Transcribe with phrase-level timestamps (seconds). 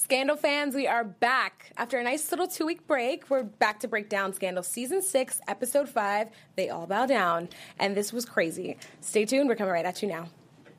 [0.00, 1.72] Scandal fans, we are back.
[1.76, 5.42] After a nice little two week break, we're back to break down Scandal Season 6,
[5.46, 7.50] Episode 5, They All Bow Down.
[7.78, 8.78] And this was crazy.
[9.02, 10.26] Stay tuned, we're coming right at you now.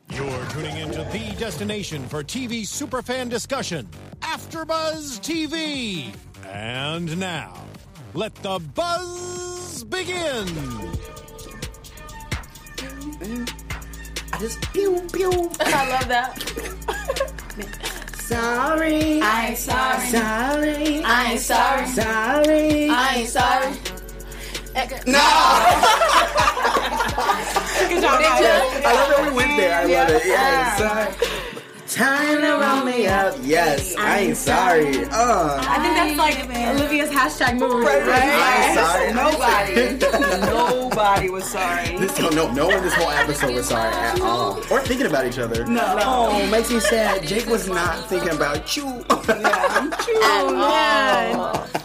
[0.10, 3.88] You're tuning into the destination for TV superfan discussion,
[4.22, 6.16] AfterBuzz TV.
[6.48, 7.54] And now,
[8.16, 10.48] let the buzz begin.
[14.34, 15.52] I just pew pew.
[15.60, 16.81] I love that.
[18.32, 19.22] Sorry.
[19.22, 20.08] I ain't sorry.
[20.08, 21.04] Sorry.
[21.04, 21.86] I ain't sorry.
[21.88, 22.90] Sorry.
[22.90, 23.74] I ain't sorry.
[27.90, 28.22] Good job.
[28.24, 29.76] I love that we went there.
[29.76, 30.26] I love it.
[30.26, 30.78] Yeah.
[30.78, 31.41] Sorry.
[31.92, 33.36] Time to roll me up.
[33.42, 35.04] Yes, I ain't sorry.
[35.12, 35.58] Uh.
[35.68, 36.40] I think that's like
[36.80, 37.86] Olivia's hashtag move.
[37.86, 39.12] I ain't sorry.
[40.40, 40.90] Nobody.
[40.90, 41.98] Nobody was sorry.
[42.02, 44.58] This, no, no, no one in this whole episode was sorry at all.
[44.72, 45.66] Or thinking about each other.
[45.66, 45.98] No.
[46.02, 47.28] Oh, makes me sad.
[47.28, 49.04] Jake was not thinking about you.
[50.24, 51.38] Oh, man.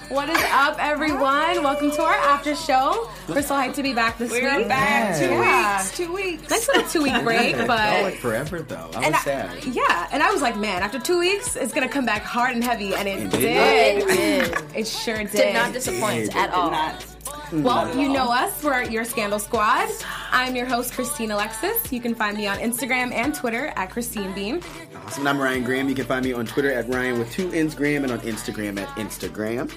[0.09, 1.63] What is up, everyone?
[1.63, 3.11] Welcome to our after show.
[3.29, 4.69] We're so hyped to be back this We're week.
[4.69, 5.19] back.
[5.19, 5.79] Two Yeah.
[5.83, 5.97] weeks.
[5.97, 6.51] Two weeks.
[6.51, 7.69] Nice little two week break, but.
[8.03, 8.89] like forever though.
[8.95, 9.65] I And was I, sad.
[9.65, 12.63] yeah, and I was like, man, after two weeks, it's gonna come back hard and
[12.63, 13.41] heavy, and it, It did.
[13.41, 14.03] did.
[14.03, 14.77] It did.
[14.77, 15.31] It sure did.
[15.33, 16.71] Did not disappoint at all.
[16.71, 17.01] Not.
[17.01, 17.63] Mm-hmm.
[17.63, 18.63] Well, you know us.
[18.65, 19.89] We're your Scandal Squad.
[20.33, 21.93] I'm your host, Christine Alexis.
[21.93, 24.61] You can find me on Instagram and Twitter at Christine Beam.
[25.05, 25.21] Awesome.
[25.23, 25.89] And I'm Ryan Graham.
[25.89, 28.81] You can find me on Twitter at Ryan with two N's Graham and on Instagram
[28.81, 29.71] at Instagram.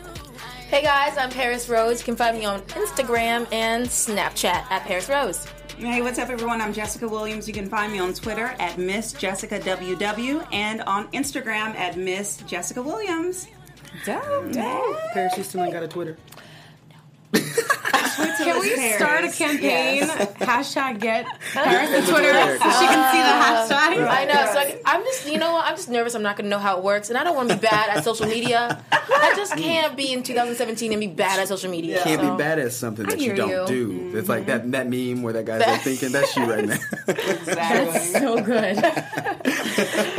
[0.68, 2.00] Hey guys, I'm Paris Rose.
[2.00, 5.48] You can find me on Instagram and Snapchat at Paris Rose.
[5.80, 6.60] Hey, what's up, everyone?
[6.60, 7.48] I'm Jessica Williams.
[7.48, 12.36] You can find me on Twitter at Miss Jessica WW and on Instagram at Miss
[12.46, 13.48] Jessica Williams.
[14.06, 14.98] Dope, dope.
[15.14, 16.18] Paris, ain't got a Twitter.
[18.20, 18.96] Can we Paris.
[18.96, 19.98] start a campaign?
[19.98, 20.34] Yes.
[20.38, 22.58] Hashtag get Paris and to Twitter Twitter.
[22.58, 24.08] so she can see the hashtag.
[24.10, 24.52] I know.
[24.52, 25.66] So I, I'm just, you know what?
[25.66, 26.16] I'm just nervous.
[26.16, 27.98] I'm not going to know how it works, and I don't want to be bad
[27.98, 28.84] at social media.
[28.92, 31.98] I just can't be in 2017 and be bad at social media.
[31.98, 32.32] You Can't so.
[32.32, 34.12] be bad at something that you don't you.
[34.12, 34.18] do.
[34.18, 36.78] It's like that that meme where that guy's like thinking that's you right now.
[37.06, 38.78] That's so good.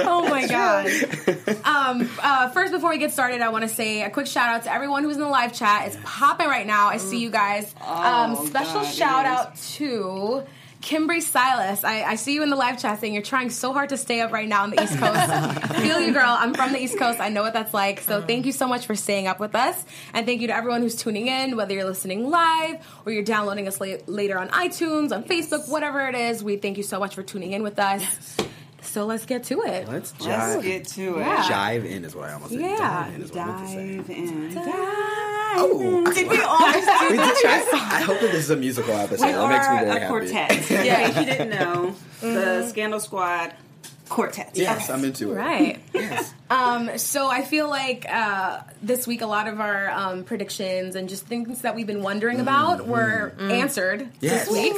[0.07, 0.89] oh my god.
[1.63, 4.65] Um, uh, first, before we get started, I want to say a quick shout out
[4.65, 5.87] to everyone who's in the live chat.
[5.87, 6.89] It's popping right now.
[6.89, 7.73] I see you guys.
[7.91, 10.43] Um, Oh, special God, shout out to.
[10.83, 13.91] Kimbry Silas, I, I see you in the live chat saying you're trying so hard
[13.91, 15.75] to stay up right now on the East Coast.
[15.83, 16.25] Feel you, girl.
[16.39, 17.21] I'm from the East Coast.
[17.21, 18.01] I know what that's like.
[18.01, 19.85] So thank you so much for staying up with us.
[20.15, 23.69] And thank you to everyone who's tuning in, whether you're listening live or you're downloading
[23.69, 26.43] us la- later on iTunes, on Facebook, whatever it is.
[26.43, 28.39] We thank you so much for tuning in with us.
[28.81, 29.87] So let's get to it.
[29.87, 31.27] Let's Let's jive, get to it.
[31.27, 31.43] Yeah.
[31.45, 32.61] jive in is what I almost said.
[32.63, 32.79] Yeah.
[32.79, 34.55] Dive in is what I meant to say.
[34.55, 36.07] Dive in.
[36.07, 37.69] Oh, Did we always do we the did try.
[37.73, 39.27] I hope that this is a musical episode.
[39.27, 40.07] We That makes me are very a happy.
[40.09, 40.71] quartet.
[40.87, 43.55] Yeah, if you didn't know, the Scandal Squad
[44.09, 44.51] quartet.
[44.55, 45.35] Yes, I'm into it.
[45.37, 45.81] Right.
[45.95, 46.33] Yes.
[46.51, 51.09] Um, so I feel like uh, this week a lot of our um, predictions and
[51.09, 54.49] just things that we've been wondering about were answered Yes.
[54.49, 54.75] this week.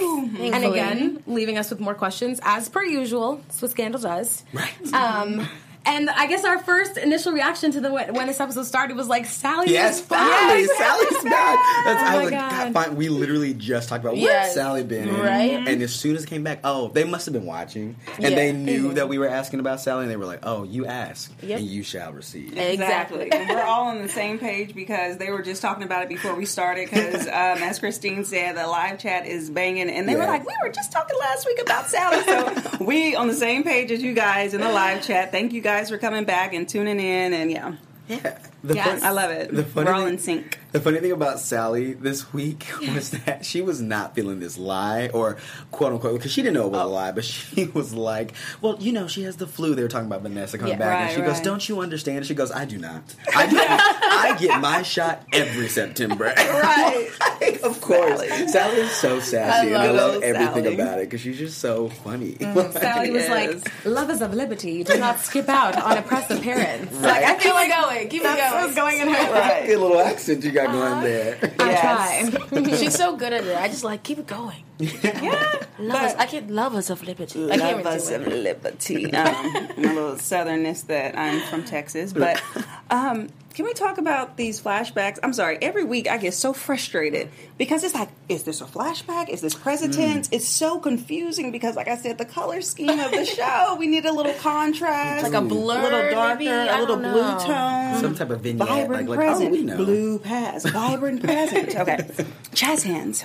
[0.52, 3.36] And again, leaving us with more questions as per usual.
[3.36, 4.44] That's what Scandal does.
[4.52, 4.92] Right.
[4.92, 5.48] Um,
[5.84, 9.08] and I guess our first initial reaction to the when when this episode started was
[9.08, 9.70] like Sally.
[9.72, 10.30] Yes, is back.
[10.30, 11.58] finally, Sally's back.
[11.84, 12.72] That's, Oh I was like, God.
[12.72, 12.96] God, fine.
[12.96, 14.54] We literally just talked about where's Yes.
[14.54, 15.20] Sally been, in?
[15.20, 15.66] Right.
[15.68, 18.34] And as soon as it came back, oh, they must have been watching, and Yeah.
[18.34, 21.32] they knew that we were asking about Sally, and they were like, oh, you ask,
[21.42, 21.58] Yep.
[21.60, 22.56] and you shall receive.
[22.56, 23.28] Exactly.
[23.32, 26.44] We're all on the same page because they were just talking about it before we
[26.46, 26.88] started.
[26.90, 29.88] Because, um, as Christine said, the live chat is banging.
[29.90, 32.22] And they were like, we were just talking last week about Sally.
[32.22, 35.30] So we on the same page as you guys in the live chat.
[35.32, 37.32] Thank you guys for coming back and tuning in.
[37.32, 37.74] And yeah,
[38.08, 38.38] Yeah.
[38.64, 39.00] The Yes.
[39.00, 39.52] fun- I love it.
[39.54, 40.58] The funny we're all thing- in sync.
[40.70, 45.10] The funny thing about Sally this week was that she was not feeling this lie,
[45.12, 45.36] or
[45.70, 46.86] quote unquote, because she didn't know it was Oh.
[46.86, 49.88] a lie, but she was like, "Well, you know, she has the flu." They were
[49.88, 50.78] talking about Vanessa coming Yeah.
[50.78, 53.02] back, and Right, she goes, "Don't you understand?" She goes, "I do not.
[53.34, 53.56] I do.
[53.60, 57.08] I get my shot every September." Right.
[57.64, 58.20] of course,
[58.52, 58.76] Sally.
[58.80, 60.34] is so sassy, and I love love Sally.
[60.36, 62.32] everything about it because she's just so funny.
[62.34, 64.84] Mm, Sally was like, "Lovers of liberty.
[64.84, 67.24] Do not skip out on oppressive parents." Right.
[67.24, 68.08] I feel like going.
[68.08, 68.51] Keep it That's going.
[68.54, 69.32] What's going in her.
[69.32, 69.66] Right.
[69.66, 71.38] Good little accent you got going there.
[71.58, 72.30] I Yes.
[72.50, 72.76] try.
[72.76, 73.56] She's so good at it.
[73.56, 74.62] I just like keep it going.
[74.78, 75.62] Yeah.
[75.78, 77.50] Lovers, I can't lovers of liberty.
[77.50, 78.42] I can't Love us of it.
[78.42, 79.12] liberty.
[79.12, 82.12] Um, my little southernness that I'm from Texas.
[82.12, 82.42] But
[82.90, 85.18] um, can we talk about these flashbacks?
[85.22, 85.58] I'm sorry.
[85.60, 87.28] Every week I get so frustrated
[87.58, 89.28] because it's like is this a flashback?
[89.28, 90.28] Is this present tense?
[90.28, 90.32] Mm.
[90.36, 94.06] It's so confusing because, like I said, the color scheme of the show, we need
[94.06, 96.46] a little contrast, Like a blur, a little darker, maybe?
[96.50, 97.38] a I little blue know.
[97.38, 99.76] tone, Some type of vignette, vibrant like, like oh, present, oh, we know.
[99.76, 101.74] blue past, vibrant present.
[101.82, 102.06] Okay,
[102.54, 103.24] jazz hands.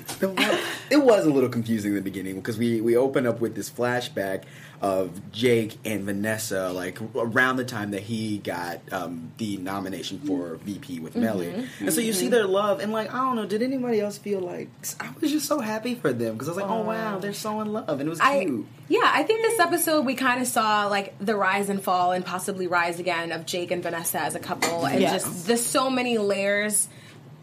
[0.89, 3.69] it was a little confusing in the beginning because we we open up with this
[3.69, 4.43] flashback
[4.81, 10.55] of Jake and Vanessa like around the time that he got um, the nomination for
[10.57, 13.61] VP with Mellie, and so you see their love and like I don't know, did
[13.63, 14.69] anybody else feel like
[14.99, 17.59] I was just so happy for them because I was like, oh wow, they're so
[17.61, 18.65] in love and it was I, cute.
[18.87, 22.23] yeah, I think this episode we kind of saw like the rise and fall and
[22.25, 25.23] possibly rise again of Jake and Vanessa as a couple, and Yes.
[25.23, 26.87] just there's so many layers.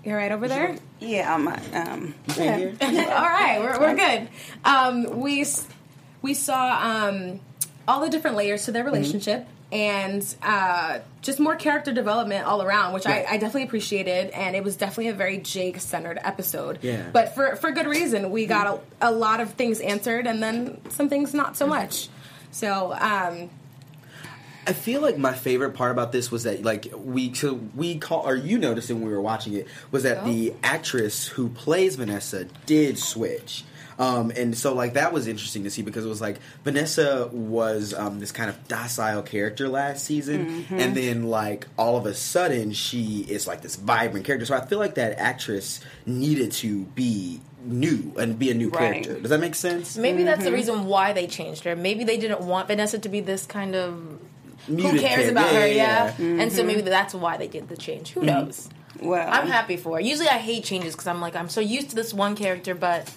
[0.05, 0.77] You're right over there.
[1.01, 2.99] Yeah, um, um, Thank you.
[3.01, 4.29] All right, we're, we're good.
[4.65, 5.67] Um, we s-
[6.25, 7.39] we saw um,
[7.87, 9.47] all the different layers to their relationship.
[9.73, 13.27] And uh, just more character development all around, which Right.
[13.29, 16.79] I, I definitely appreciated, and it was definitely a very Jake-centered episode.
[16.81, 17.03] Yeah.
[17.13, 18.67] But for for good reason, we got
[19.01, 22.09] a, a lot of things answered, and then some things not so much.
[22.53, 23.51] So um,
[24.67, 28.29] I feel like my favorite part about this was that like we so we call
[28.29, 30.27] or you noticed it when we were watching it was that Oh.
[30.27, 33.65] the actress who plays Vanessa did switch.
[33.99, 37.95] Um, and so like that was interesting to see because it was like Vanessa was
[37.95, 42.73] um, this kind of docile character last season, and then like all of a sudden
[42.73, 44.47] she is like this vibrant character.
[44.47, 49.03] So I feel like that actress needed to be new and be a new Right.
[49.05, 49.21] character.
[49.21, 49.97] Does that make sense?
[49.97, 51.75] Maybe that's the reason why they changed her.
[51.77, 53.95] Maybe they didn't want Vanessa to be this kind of
[54.67, 55.31] who cares character.
[55.31, 56.43] about Yeah, her, yeah, yeah.
[56.43, 58.11] And so maybe that's why they did the change.
[58.11, 58.69] Who knows?
[59.01, 60.01] well, I'm happy for her.
[60.01, 63.11] Usually I hate changes because I'm like I'm so used to this one character, but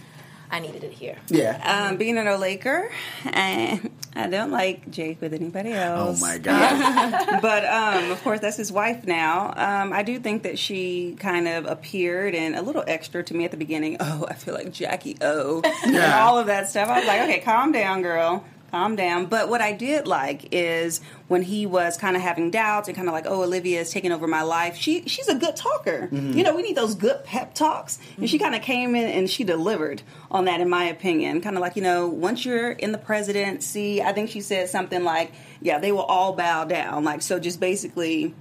[0.50, 1.18] I needed it here.
[1.28, 1.88] Yeah.
[1.90, 2.90] Um, being an O Laker,
[3.26, 6.22] and I don't like Jake with anybody else.
[6.22, 7.40] Oh my god.
[7.42, 9.54] but um, of course, that's his wife now.
[9.56, 13.46] Um, I do think that she kind of appeared and a little extra to me
[13.46, 13.98] at the beginning.
[14.10, 16.88] Oh, I feel like Jackie O and all of that stuff.
[16.88, 18.46] I was like, okay, calm down, girl.
[18.72, 19.28] Calm down.
[19.28, 21.00] But what I did like is
[21.30, 24.12] when he was kind of having doubts and kind of like, oh, Olivia is taking
[24.12, 24.76] over my life.
[24.76, 26.10] She she's a good talker.
[26.12, 26.34] Mm-hmm.
[26.34, 27.98] You know, we need those good pep talks.
[28.18, 28.44] And she mm-hmm.
[28.44, 31.40] kind of came in and she delivered on that, in my opinion.
[31.42, 35.04] Kind of like, you know, once you're in the presidency, I think she said something
[35.04, 35.32] like,
[35.62, 37.04] yeah, they will all bow down.
[37.04, 38.36] Like, so just basically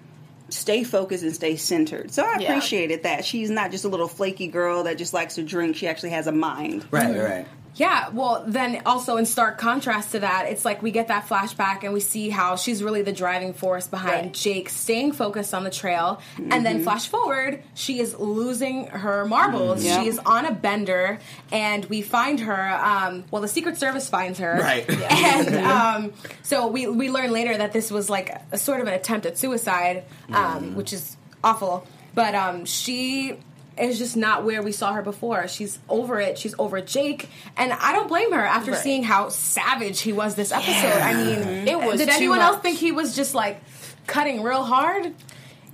[0.49, 2.13] stay focused and stay centered.
[2.13, 2.51] So I Yeah.
[2.51, 3.25] appreciated that.
[3.25, 5.77] She's not just a little flaky girl that just likes to drink.
[5.77, 6.85] She actually has a mind.
[6.91, 7.47] right, right.
[7.77, 11.85] Yeah, well, then also in stark contrast to that, it's like we get that flashback
[11.85, 14.33] and we see how she's really the driving force behind Right.
[14.33, 16.21] Jake staying focused on the trail.
[16.39, 19.85] And then flash forward, she is losing her marbles.
[19.85, 20.01] Yep.
[20.01, 21.19] She is on a bender,
[21.53, 22.69] and we find her.
[22.83, 24.89] Um, well, the Secret Service finds her, Right.
[25.11, 26.13] And um,
[26.43, 29.37] so we we learn later that this was like a sort of an attempt at
[29.39, 31.87] suicide, um, which is awful.
[32.15, 33.37] But um, she
[33.79, 35.49] is just not where we saw her before.
[35.49, 36.39] She's over it.
[36.39, 38.81] She's over Jake, and I don't blame her after Right.
[38.81, 41.01] seeing how savage he was this episode.
[41.01, 41.69] I mean, mm-hmm.
[41.69, 43.61] It was Did too anyone else think he was just like
[44.07, 45.13] cutting real hard?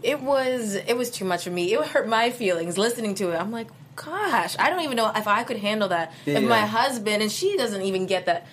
[0.02, 1.72] It was it was too much for me.
[1.72, 3.36] It hurt my feelings listening to it.
[3.36, 6.12] I'm like, gosh, I don't even know if I could handle that.
[6.24, 6.38] Yeah.
[6.38, 8.46] If my husband and she doesn't even get that.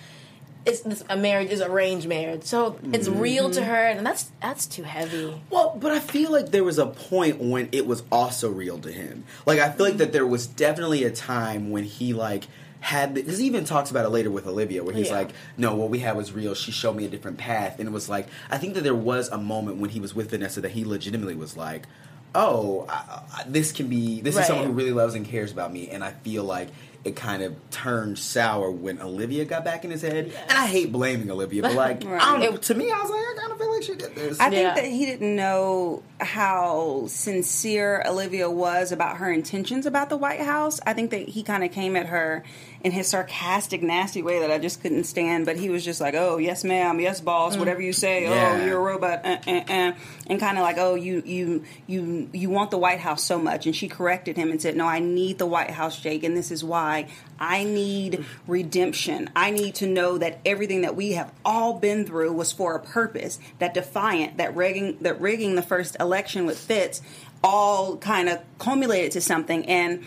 [0.66, 3.20] It's this, a marriage is arranged marriage, so it's mm-hmm.
[3.20, 5.40] real to her, and that's that's too heavy.
[5.48, 8.92] Well, but I feel like there was a point when it was also real to
[8.92, 9.24] him.
[9.46, 10.12] Like I feel like that mm-hmm.
[10.12, 12.44] there was definitely a time when he like
[12.80, 15.16] had because he even talks about it later with Olivia where he's Yeah.
[15.16, 16.54] like, "No, what we had was real.
[16.54, 19.28] She showed me a different path." And it was like I think that there was
[19.28, 21.86] a moment when he was with Vanessa that he legitimately was like,
[22.34, 25.72] "Oh, I, I, this can be this is someone who really loves and cares about
[25.72, 26.68] me." And I feel like
[27.02, 30.32] it kind of turned sour when Olivia got back in his head.
[30.48, 32.20] And I hate blaming Olivia, but like Right.
[32.20, 34.14] I don't know, to me, I was like, I kind of feel like she did
[34.14, 34.38] this.
[34.38, 40.16] I think that he didn't know how sincere Olivia was about her intentions about the
[40.18, 40.78] White House.
[40.84, 42.44] I think that he kind of came at her
[42.82, 45.46] in his sarcastic, nasty way that I just couldn't stand.
[45.46, 47.00] But he was just like, "Oh, yes, ma'am.
[47.00, 47.56] Yes, boss.
[47.56, 48.22] Whatever you say.
[48.22, 48.58] Yeah.
[48.60, 49.92] Oh, you're a robot." Uh, uh, uh.
[50.26, 53.66] And kind of like, "Oh, you, you, you, you want the White House so much."
[53.66, 56.50] And she corrected him and said, "No, I need the White House, Jake, and this
[56.50, 57.08] is why.
[57.38, 59.30] I need redemption.
[59.34, 62.80] I need to know that everything that we have all been through was for a
[62.80, 63.38] purpose.
[63.58, 67.02] That defiant, that rigging, that rigging the first election with Fitz,
[67.42, 70.02] all kind of culminated to something and."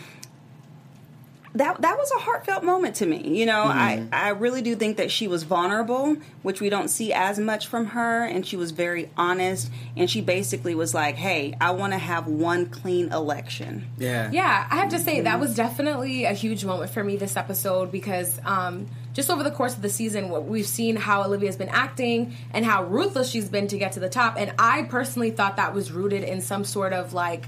[1.54, 3.38] That that was a heartfelt moment to me.
[3.38, 4.08] You know, I mm-hmm.
[4.12, 7.86] I really do think that she was vulnerable, which we don't see as much from
[7.86, 9.70] her, and she was very honest.
[9.96, 14.66] And she basically was like, "Hey, I want to have one clean election." yeah, Yeah,
[14.68, 15.40] I have to say that mm-hmm.
[15.40, 19.76] was definitely a huge moment for me this episode because um, just over the course
[19.76, 23.68] of the season, what we've seen how Olivia's been acting and how ruthless she's been
[23.68, 26.92] to get to the top, and I personally thought that was rooted in some sort
[26.92, 27.44] of like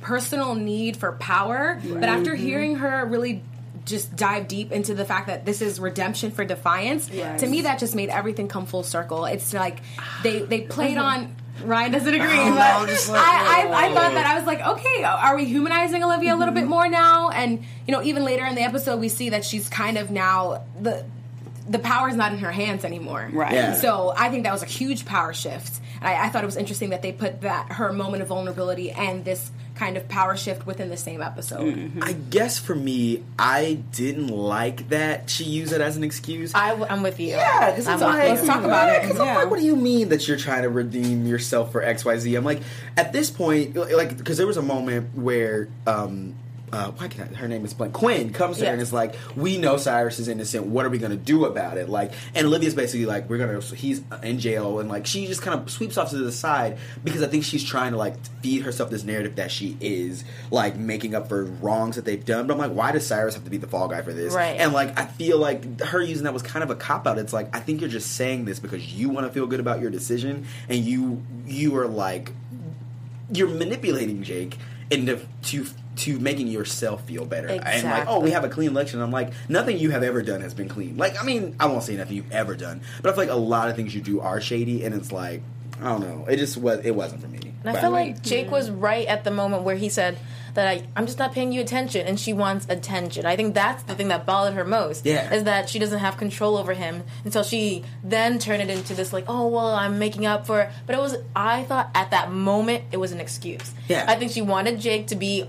[0.00, 1.80] personal need for power.
[1.84, 2.44] But after mm-hmm.
[2.44, 3.42] hearing her really
[3.88, 7.10] just dive deep into the fact that this is redemption for Defiance.
[7.10, 7.40] Yes.
[7.40, 9.24] To me, that just made everything come full circle.
[9.24, 9.80] It's like
[10.22, 11.34] they they played on.
[11.64, 13.94] Ryan doesn't agree, don't but I'm like, I, I, I oh.
[13.94, 17.30] thought that I was like, okay, are we humanizing Olivia a little bit more now?
[17.30, 20.62] And you know, even later in the episode, we see that she's kind of now
[20.80, 21.04] the
[21.68, 23.28] the power is not in her hands anymore.
[23.32, 23.52] Right.
[23.52, 23.74] Yeah.
[23.74, 25.80] So I think that was a huge power shift.
[26.00, 28.90] And I, I thought it was interesting that they put that her moment of vulnerability
[28.90, 31.60] and this kind of power shift within the same episode.
[31.74, 32.02] Mm-hmm.
[32.02, 36.52] I guess for me, I didn't like that she used it as an excuse.
[36.54, 37.28] I, am with you.
[37.28, 38.28] Yeah, because it's like.
[38.28, 39.02] Let's talk about it.
[39.02, 42.04] 'cause I'm like, what do you mean that you're trying to redeem yourself for X,
[42.04, 42.34] Y, Z?
[42.34, 42.60] I'm like,
[42.96, 46.34] at this point, like, because there was a moment where, um,
[46.72, 47.92] uh, why can I, her name is blank.
[47.92, 48.88] Quinn comes to her and Yes.
[48.88, 50.66] is like, "We know Cyrus is innocent.
[50.66, 53.60] What are we going to do about it?" Like, and Olivia's basically like, "We're gonna.
[53.60, 57.22] He's in jail," and like, she just kind of sweeps off to the side because
[57.22, 61.14] I think she's trying to like feed herself this narrative that she is like making
[61.14, 62.46] up for wrongs that they've done.
[62.46, 64.34] But I'm like, why does Cyrus have to be the fall guy for this?
[64.34, 64.58] Right.
[64.60, 67.18] And like, I feel like her using that was kind of a cop out.
[67.18, 69.80] It's like I think you're just saying this because you want to feel good about
[69.80, 72.32] your decision, and you you are like
[73.32, 74.56] you're manipulating Jake
[74.90, 75.66] into to
[75.98, 77.48] to making yourself feel better.
[77.48, 79.00] And like, oh, we have a clean election.
[79.00, 80.96] I'm like, nothing you have ever done has been clean.
[80.96, 83.40] Like, I mean, I won't say nothing you've ever done, but I feel like a
[83.40, 85.42] lot of things you do are shady, and it's like,
[85.80, 86.26] I don't know.
[86.28, 86.84] It just was.
[86.84, 87.38] It wasn't for me.
[87.64, 90.18] And I feel like Jake was right at the moment where he said
[90.54, 93.26] that I, I'm just not paying you attention, and she wants attention.
[93.26, 95.06] I think that's the thing that bothered her most.
[95.06, 95.32] Yeah.
[95.32, 99.12] is that she doesn't have control over him until she then turned it into this
[99.12, 100.62] like, oh well, I'm making up for.
[100.62, 100.70] it.
[100.86, 103.72] But it was, I thought at that moment it was an excuse.
[103.88, 104.04] Yeah.
[104.08, 105.48] I think she wanted Jake to be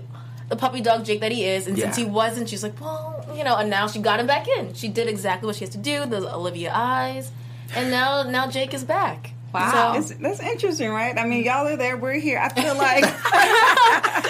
[0.50, 3.44] the puppy dog Jake that he is, and since he wasn't, she's like, well, you
[3.44, 4.74] know, and now she got him back in.
[4.74, 6.04] She did exactly what she has to do.
[6.06, 7.30] The Olivia eyes,
[7.74, 9.32] and now now Jake is back.
[9.52, 10.00] Wow.
[10.00, 11.18] So- that's interesting, right?
[11.18, 12.38] I mean, y'all are there, we're here.
[12.38, 13.02] I feel like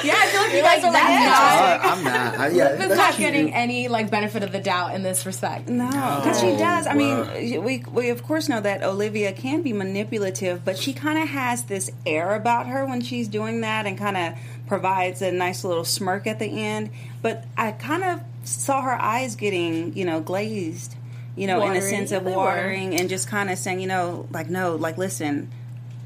[0.03, 2.39] Yeah, I feel like you You're guys like, are like, that's not, Uh, I'm not.
[2.39, 3.31] I, yeah, that's not cute.
[3.31, 5.69] getting any like benefit of the doubt in this respect.
[5.69, 5.91] no,
[6.23, 6.87] because she does.
[6.87, 7.25] I wow.
[7.35, 11.29] mean, we we of course know that Olivia can be manipulative, but she kind of
[11.29, 14.33] has this air about her when she's doing that, and kind of
[14.71, 16.91] provides a nice little smirk at the end.
[17.21, 20.95] But I kind of saw her eyes getting, you know, glazed.
[21.37, 24.27] You know, in a sense of They watering and just kind of saying, you know,
[24.31, 25.51] like, no, like, listen,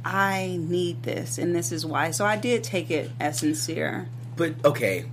[0.04, 2.10] I need this, and this is why.
[2.12, 4.06] So I did take it as sincere.
[4.36, 5.06] But okay,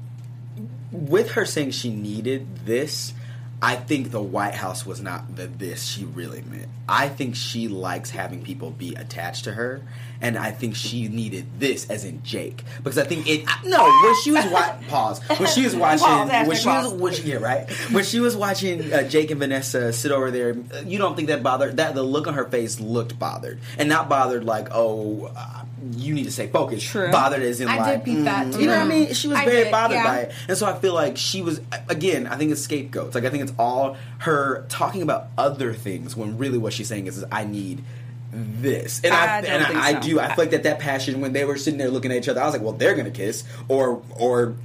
[0.91, 3.13] with her saying she needed this,
[3.61, 6.69] I think the White House was not the this she really meant.
[6.87, 9.81] I think she likes having people be attached to her,
[10.21, 13.45] and I think she needed this as in Jake because I think it.
[13.65, 16.63] No, when she was wa- pause when she was watching Pause, when hashtag she was
[16.63, 16.93] pause.
[16.93, 20.55] when she, yeah right when she was watching uh, Jake and Vanessa sit over there.
[20.85, 24.09] You don't think that bothered that the look on her face looked bothered and not
[24.09, 25.31] bothered like oh.
[25.35, 26.85] Uh, you need to stay focused.
[26.85, 27.11] True.
[27.11, 28.61] Bothered as in I like did peep that, mm, too.
[28.61, 29.13] You know what I mean?
[29.13, 30.03] She was I very did, bothered yeah.
[30.03, 30.33] by it.
[30.47, 31.59] And so I feel like she was
[31.89, 32.27] again.
[32.27, 33.15] I think it's scapegoats.
[33.15, 37.07] Like I think it's all her talking about other things when really what she's saying
[37.07, 37.83] is, is I need
[38.31, 39.01] this.
[39.03, 39.99] And I, I don't and think I, I so.
[40.01, 40.19] do.
[40.19, 42.41] I feel like that that passion when they were sitting there looking at each other,
[42.41, 44.55] I was like, well, they're gonna kiss or or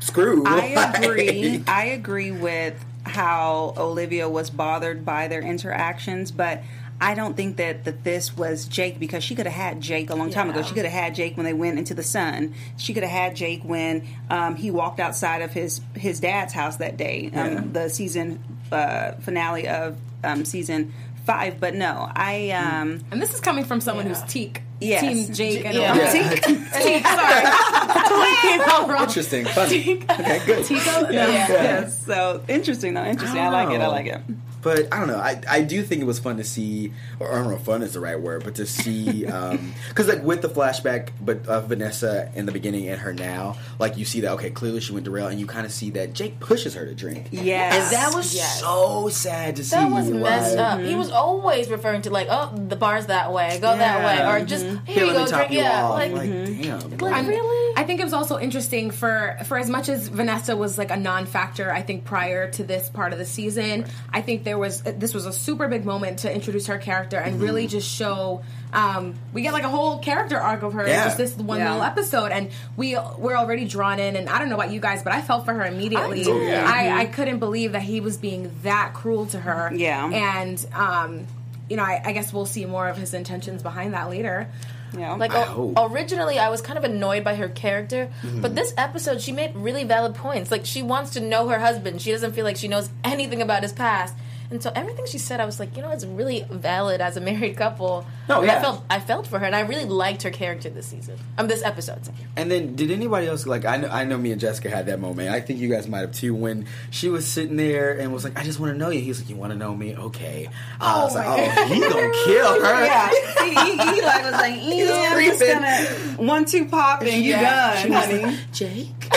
[0.00, 0.44] screw.
[0.46, 1.64] I Like- agree.
[1.66, 6.62] I agree with how Olivia was bothered by their interactions, but
[7.00, 10.14] I don't think that, that this was Jake because she could have had Jake a
[10.14, 10.62] long time ago.
[10.62, 12.54] She could have had Jake when they went into the sun.
[12.78, 16.76] She could have had Jake when um, he walked outside of his his dad's house
[16.76, 17.62] that day, um, Yeah.
[17.72, 18.42] the season
[18.72, 20.92] uh, finale of um, season
[21.26, 21.60] five.
[21.60, 24.14] But no, I um, And this is coming from someone Yeah.
[24.14, 24.62] who's teak.
[24.80, 25.00] Yes.
[25.02, 25.92] Team Jake and Yeah.
[25.92, 26.22] Olivia.
[26.22, 26.80] Yeah.
[26.80, 28.08] Teak, sorry.
[28.08, 29.02] totally came wrong.
[29.04, 30.02] Interesting, funny.
[30.10, 30.64] Okay, good.
[30.64, 31.08] Tico?
[31.10, 31.28] yeah.
[31.28, 31.48] Yeah.
[31.48, 32.04] yes.
[32.04, 33.04] So interesting though.
[33.04, 33.40] Interesting.
[33.40, 33.80] I, like it.
[33.80, 34.20] I like it.
[34.66, 35.18] But I don't know.
[35.18, 37.84] I, I do think it was fun to see, or I don't know if fun
[37.84, 41.68] is the right word, but to see, um, because like with the flashback, but of
[41.68, 45.04] Vanessa in the beginning and her now, like you see that okay, clearly she went
[45.04, 47.28] to rail, and you kind of see that Jake pushes her to drink.
[47.30, 47.74] Yes.
[47.74, 48.58] and that was Yes.
[48.58, 49.76] so sad to see.
[49.76, 50.80] That was messed like, up.
[50.80, 50.98] He mhm.
[50.98, 54.48] was always referring to like, oh, the bar's that way, go that way, or mhm.
[54.48, 55.52] just here Here, you go, me top drink.
[55.52, 55.90] you Yeah, off.
[55.92, 56.62] like, Like, mhm.
[56.64, 56.98] damn.
[56.98, 57.74] like, I'm- really?
[57.76, 60.96] I think it was also interesting for for as much as Vanessa was like a
[60.96, 61.70] non-factor.
[61.70, 65.26] I think prior to this part of the season, I think there was this was
[65.26, 67.44] a super big moment to introduce her character and Mm-hmm.
[67.44, 68.42] really just show.
[68.72, 71.04] Um, we get like a whole character arc of her Yeah.
[71.04, 71.70] just this one Yeah.
[71.72, 74.16] little episode, and we we're already drawn in.
[74.16, 76.24] And I don't know about you guys, but I felt for her immediately.
[76.24, 76.28] I.
[76.42, 76.64] Yeah.
[76.96, 79.70] I, I couldn't believe that he was being that cruel to her.
[79.74, 80.06] Yeah.
[80.10, 81.26] and um,
[81.68, 84.48] you know, I, I guess we'll see more of his intentions behind that later.
[84.96, 85.14] Yeah.
[85.14, 85.92] Like I o- Mm-hmm.
[85.94, 88.08] originally, I was kind of annoyed by her character,
[88.40, 90.50] but this episode, she made really valid points.
[90.52, 92.00] Like she wants to know her husband.
[92.00, 94.14] She doesn't feel like she knows anything about his past,
[94.50, 97.20] And so everything she said, I was like, you know, it's really valid as a
[97.20, 98.06] married couple.
[98.28, 98.58] No, yeah.
[98.58, 101.18] I felt I felt for her, and I really liked her character this season.
[101.38, 102.04] Um, this episode.
[102.04, 102.18] sorry.
[102.36, 103.64] And then, did anybody else like?
[103.64, 104.18] I know, I know.
[104.18, 105.30] Me and Jessica had that moment.
[105.30, 106.34] I think you guys might have too.
[106.34, 109.08] When she was sitting there and was like, "I just want to know you." He
[109.08, 109.96] was like, "You want to know me?
[109.96, 110.48] Okay."
[110.80, 113.10] I was like, "Oh, he gonna kill her." Yeah,
[113.44, 117.30] he, he, he like was like, yeah, I'm just gonna one two pop and you
[117.30, 117.76] Yeah.
[117.76, 118.38] She done, was honey.
[118.52, 119.08] Jake.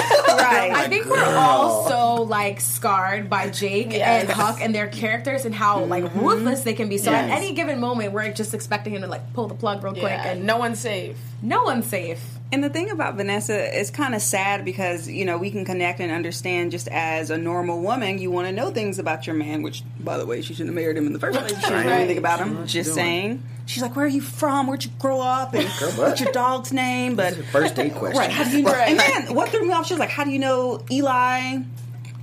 [0.42, 0.72] Right.
[0.72, 4.24] I think we're all so like scarred by Jake Yes.
[4.24, 6.20] and Huck and their characters and how like mm-hmm.
[6.20, 6.98] ruthless they can be.
[6.98, 9.94] So at any given moment, we're just expecting him to like pull the plug real
[9.94, 11.18] quick, and no one's safe.
[11.42, 12.22] no one's safe.
[12.52, 16.00] And the thing about Vanessa is kind of sad because, you know, we can connect
[16.00, 19.62] and understand just as a normal woman, you want to know things about your man,
[19.62, 21.52] which, by the way, she shouldn't have married him in the first place.
[21.54, 22.56] She didn't know anything about him.
[22.56, 23.06] What you Just doing?
[23.06, 23.44] saying.
[23.70, 24.66] She's like, where are you from?
[24.66, 25.54] Where'd you grow up?
[25.54, 25.98] And Girl, what?
[26.00, 27.16] what's your dog's name?
[27.16, 28.18] But First date question.
[28.18, 28.32] Right.
[28.32, 28.72] How do you know?
[28.72, 28.90] Right.
[28.90, 29.86] And then what threw me off?
[29.86, 31.60] She was like, "How do you know Eli?"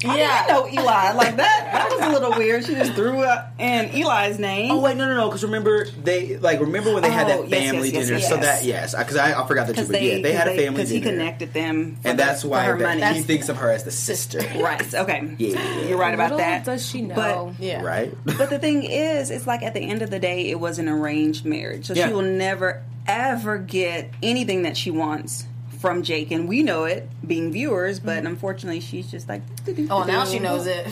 [0.07, 0.47] How Yeah.
[0.47, 1.13] do you know Eli?
[1.13, 1.63] Like that.
[1.77, 2.65] That was a little weird.
[2.65, 4.71] She just threw up in Eli's name.
[4.71, 5.29] Oh wait, no, no, no.
[5.29, 8.19] Because remember they like remember when they had Oh, that yes, family yes, yes, dinner.
[8.19, 8.29] yes.
[8.29, 9.83] So that yes, because I, I forgot that too.
[9.83, 10.73] But they, yeah, they had a family dinner.
[10.77, 13.15] because he connected them, and the- that's why her that- money.
[13.17, 14.39] he thinks of her as the sister.
[14.57, 14.95] right.
[14.95, 15.35] Okay.
[15.39, 15.81] Yeah.
[15.87, 16.65] You're right about Little that.
[16.65, 17.15] does she know.
[17.15, 17.83] But Yeah.
[17.83, 18.15] Right.
[18.25, 20.89] but the thing is, it's like at the end of the day, it was an
[20.89, 22.09] arranged marriage, so Yeah.
[22.09, 25.47] she will never ever get anything that she wants
[25.79, 28.01] from Jake, and we know it being viewers.
[28.01, 28.27] But mm-hmm.
[28.29, 29.43] unfortunately, she's just like,
[29.91, 30.87] Oh, now she knows it.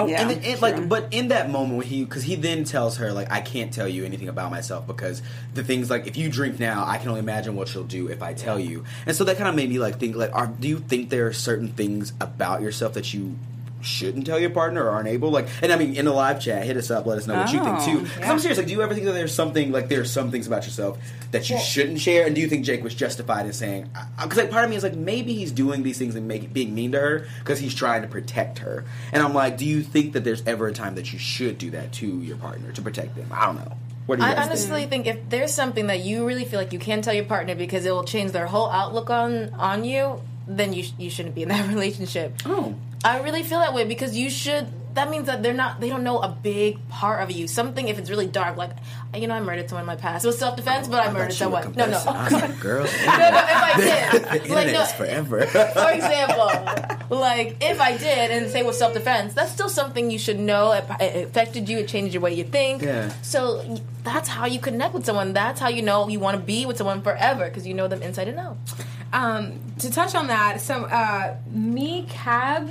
[0.00, 2.62] Oh, Yeah, and then, it, like, but in that moment when he, because he then
[2.62, 5.22] tells her like, I can't tell you anything about myself because
[5.54, 8.22] the things like, if you drink now, I can only imagine what you'll do if
[8.22, 8.84] I tell you.
[9.06, 11.26] And so that kind of made me like think like, are do you think there
[11.26, 13.36] are certain things about yourself that you
[13.80, 16.64] shouldn't tell your partner or aren't able like and i mean in the live chat
[16.64, 18.00] hit us up let us know what you think too.
[18.00, 18.32] Too 'Cause yeah.
[18.32, 20.64] i'm serious like do you ever think that there's something like there's some things about
[20.64, 20.98] yourself
[21.30, 22.24] that you shouldn't share?
[22.26, 23.88] And do you think jake was justified in saying
[24.22, 26.74] because like part of me is like maybe he's doing these things and make, being
[26.74, 28.84] mean to her because he's trying to protect her.
[29.12, 31.70] And i'm like do you think that there's ever a time that you should do
[31.70, 33.26] that to your partner to protect them?
[33.30, 33.76] I don't know.
[34.06, 36.72] What do you I guys honestly think if there's something that you really feel like
[36.72, 40.22] you can tell your partner because it will change their whole outlook on on you,
[40.46, 42.32] then you sh- you shouldn't be in that relationship.
[42.46, 44.66] oh I really feel that way because you should.
[44.94, 45.80] That means that they're not.
[45.80, 47.46] They don't know a big part of you.
[47.46, 48.70] Something if it's really dark, like
[49.14, 50.24] you know, I murdered someone in my past.
[50.24, 51.76] It was self defense, but I, I murdered thought you were someone.
[51.76, 52.10] No, no.
[52.10, 54.08] I was like, girls no, no, if I
[54.40, 59.34] did, like, no, forever for example, like if I did and say with self defense,
[59.34, 60.72] that's still something you should know.
[60.72, 61.78] It, it affected you.
[61.78, 62.82] It changed the way you think.
[62.82, 63.12] Yeah.
[63.22, 65.32] So that's how you connect with someone.
[65.32, 68.02] That's how you know you want to be with someone forever because you know them
[68.02, 68.56] inside and out.
[69.12, 72.70] Um, to touch on that, some uh, me cab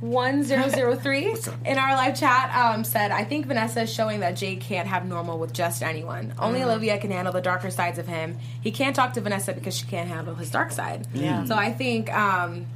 [0.00, 1.34] one zero zero three
[1.66, 5.06] in our live chat um, said, "I think Vanessa is showing that Jake can't have
[5.06, 6.32] normal with just anyone.
[6.38, 8.38] Only Olivia can handle the darker sides of him.
[8.60, 11.06] He can't talk to Vanessa because she can't handle his dark side.
[11.12, 11.44] Yeah.
[11.44, 12.66] So I think um,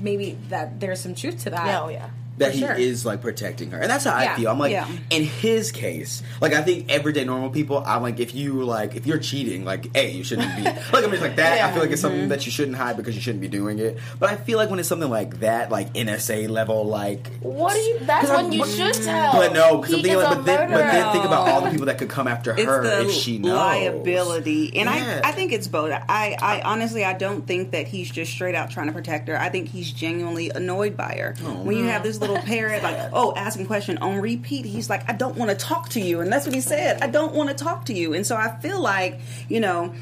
[0.00, 1.66] maybe that there's some truth to that.
[1.66, 2.10] Yeah, oh yeah.
[2.38, 2.74] That For he sure.
[2.74, 4.50] is like protecting her, and that's how I feel.
[4.50, 4.88] I'm like, Yeah.
[5.10, 9.06] in his case, like I think everyday normal people, I'm like, if you like, if
[9.06, 10.62] you're cheating, like, hey, you shouldn't be.
[10.64, 11.60] like I'm just like that.
[11.60, 13.98] I feel like it's something that you shouldn't hide because you shouldn't be doing it.
[14.18, 17.26] But I feel like when it's something like that, like NSA level, like.
[17.40, 17.98] What do you?
[18.00, 19.32] That's when you should tell.
[19.32, 21.86] But no, because I'm thinking like, but then, but then think about all the people
[21.86, 23.52] that could come after it's her if she knows.
[23.54, 25.20] liability and Yeah.
[25.24, 28.54] I, I think it's both I, I honestly i don't think that he's just straight
[28.54, 31.84] out trying to protect her i think he's genuinely annoyed by her oh, when you
[31.84, 34.64] have this little parrot like oh asking question on repeat.
[34.64, 36.20] He's like i don't want to talk to you.
[36.20, 38.14] And that's what he said i don't want to talk to you.
[38.14, 39.92] And so i feel like you know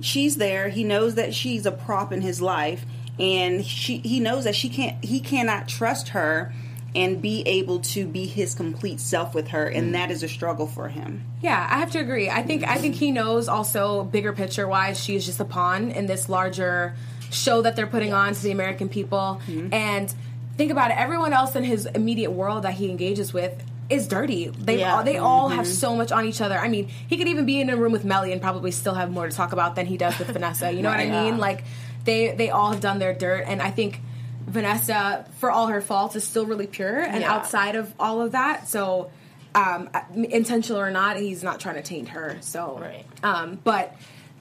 [0.00, 0.68] she's there.
[0.68, 2.84] He knows that she's a prop in his life
[3.18, 6.52] and she he knows that she can't he cannot trust her
[6.96, 9.92] and be able to be his complete self with her and mm.
[9.92, 11.24] that is a struggle for him.
[11.42, 12.30] Yeah, I have to agree.
[12.30, 16.06] I think I think he knows also bigger picture wise she's just a pawn in
[16.06, 16.94] this larger
[17.30, 19.40] show that they're putting on to the American people.
[19.46, 19.72] Mm-hmm.
[19.72, 20.14] And
[20.56, 24.48] think about it, everyone else in his immediate world that he engages with is dirty.
[24.48, 24.94] They Yeah.
[24.96, 26.58] all, they all have so much on each other.
[26.58, 29.10] I mean, he could even be in a room with Mellie and probably still have
[29.10, 30.72] more to talk about than he does with Vanessa.
[30.72, 31.10] You know what I Right.
[31.10, 31.38] mean?
[31.38, 31.64] Like
[32.04, 34.00] they they all have done their dirt and I think
[34.46, 37.32] Vanessa, for all her faults, is still really pure and Yeah.
[37.32, 38.68] outside of all of that.
[38.68, 39.10] So,
[39.54, 42.36] um, intentional or not, he's not trying to taint her.
[42.40, 43.04] So, Right.
[43.22, 43.94] um, but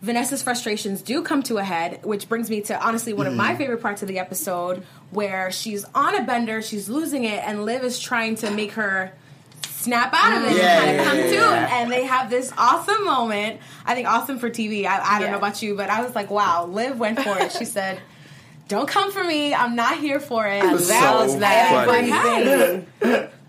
[0.04, 3.50] Vanessa's frustrations do come to a head, which brings me to honestly one of my
[3.50, 3.58] mm-hmm.
[3.58, 7.84] favorite parts of the episode, where she's on a bender, she's losing it, and Liv
[7.84, 9.14] is trying to make her
[9.68, 11.82] snap out of it Yeah, and kind of yeah, come yeah, to, yeah.
[11.82, 13.62] and they have this awesome moment.
[13.86, 14.86] I think awesome for TV.
[14.86, 15.32] I, I don't Yeah.
[15.32, 17.52] know about you, but I was like, wow, Liv went for it.
[17.54, 18.00] She said.
[18.70, 19.54] Don't come for me.
[19.54, 20.64] I'm not here for it.
[20.64, 22.12] was that so was that funny.
[22.12, 22.88] everything.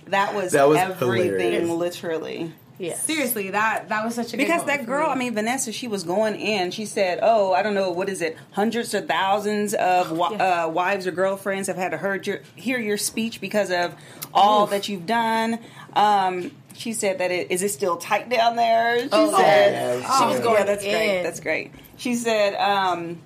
[0.08, 1.68] that was That was everything, hilarious.
[1.70, 2.52] literally.
[2.78, 3.04] Yes.
[3.04, 5.12] Seriously, that that was such a Because moment that girl, me.
[5.12, 6.72] I mean, Vanessa, she was going in.
[6.72, 10.68] She said, "Oh, I don't know what is it, hundreds or thousands of wi- uh,
[10.68, 13.94] wives or girlfriends have had to heard your, hear your speech because of
[14.34, 15.60] all that you've done."
[15.94, 18.98] Um, she said that it is it still tight down there.
[18.98, 20.18] She Oh, said, yeah.
[20.18, 21.16] She was yeah, going that's great.
[21.18, 21.22] in.
[21.22, 21.72] That's great.
[21.96, 23.20] She said, um,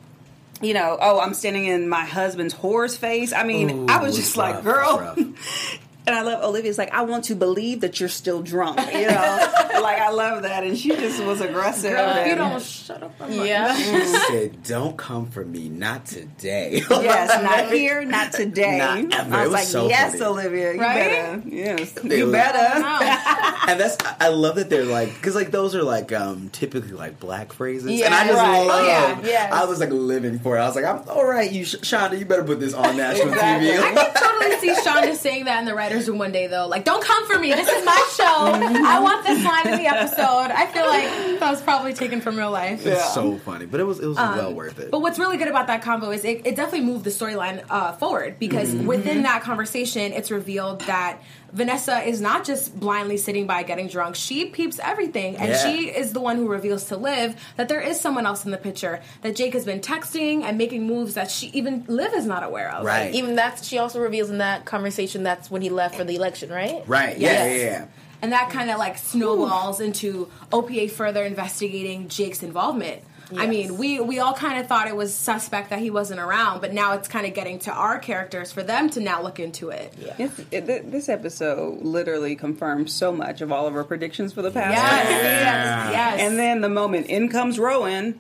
[0.61, 3.33] you know, oh, I'm standing in my husband's whore's face.
[3.33, 5.15] I mean, Ooh, I was it's just like, rough, girl.
[5.17, 8.79] it's And I love Olivia's like, I want to believe that you're still drunk.
[8.92, 11.92] You know, like I love that, and she just was aggressive.
[11.92, 13.12] Girl, if you don't shut up.
[13.21, 13.77] I'm Yeah.
[13.77, 18.79] She said, "Don't come for me, not today." Yes, not here, not today.
[18.79, 19.35] Not ever.
[19.35, 20.25] I was was like, so yes, funny.
[20.25, 21.11] Olivia, you Right?
[21.11, 21.42] better.
[21.47, 22.59] Yes, It you was- better.
[23.68, 26.92] and that's I I love that they're like because like those are like um typically
[26.92, 28.66] like black phrases and I just right.
[28.66, 29.53] love Oh, yeah, yes.
[29.53, 32.18] I was like living for it I was like I'm all right you Sh- Shonda
[32.18, 33.68] you better put this on national Exactly.
[33.71, 36.67] TV I can totally see Shonda saying that in the writers' room one day, though.
[36.69, 37.53] Like, don't come for me.
[37.53, 38.25] This is my show.
[38.25, 40.53] I want this line in the episode.
[40.53, 42.85] I feel like that was probably taken from real life.
[42.87, 45.49] it's so funny but it was it was well worth it But what's really good
[45.49, 48.87] about that combo is it, it definitely moved the storyline uh, forward because Mm-hmm.
[48.87, 54.15] within that conversation, it's revealed that Vanessa is not just blindly sitting by getting drunk.
[54.17, 55.57] She peeps everything, and Yeah.
[55.65, 58.59] she is the one who reveals to Liv that there is someone else in the
[58.59, 59.01] picture.
[59.23, 62.71] That Jake has been texting and making moves that she even Liv is not aware
[62.75, 62.85] of.
[62.85, 66.17] right Even that's she also reveals in that conversation that's when he left for the
[66.17, 66.83] election, right?
[66.87, 67.61] right Yes.
[67.61, 67.85] yeah yeah
[68.21, 73.03] And that kind of like snowballs into OPA further investigating Jake's involvement.
[73.37, 76.61] I mean, we we all kind of thought it was suspect that he wasn't around,
[76.62, 79.69] but now it's kind of getting to our characters for them to now look into
[79.69, 79.93] it.
[80.19, 84.41] It's, it, th- this episode literally confirms so much of all of our predictions for
[84.41, 84.73] the past.
[84.73, 85.21] Yes, year.
[85.23, 86.21] yes, yes.
[86.23, 88.19] And then the moment in comes Rowan.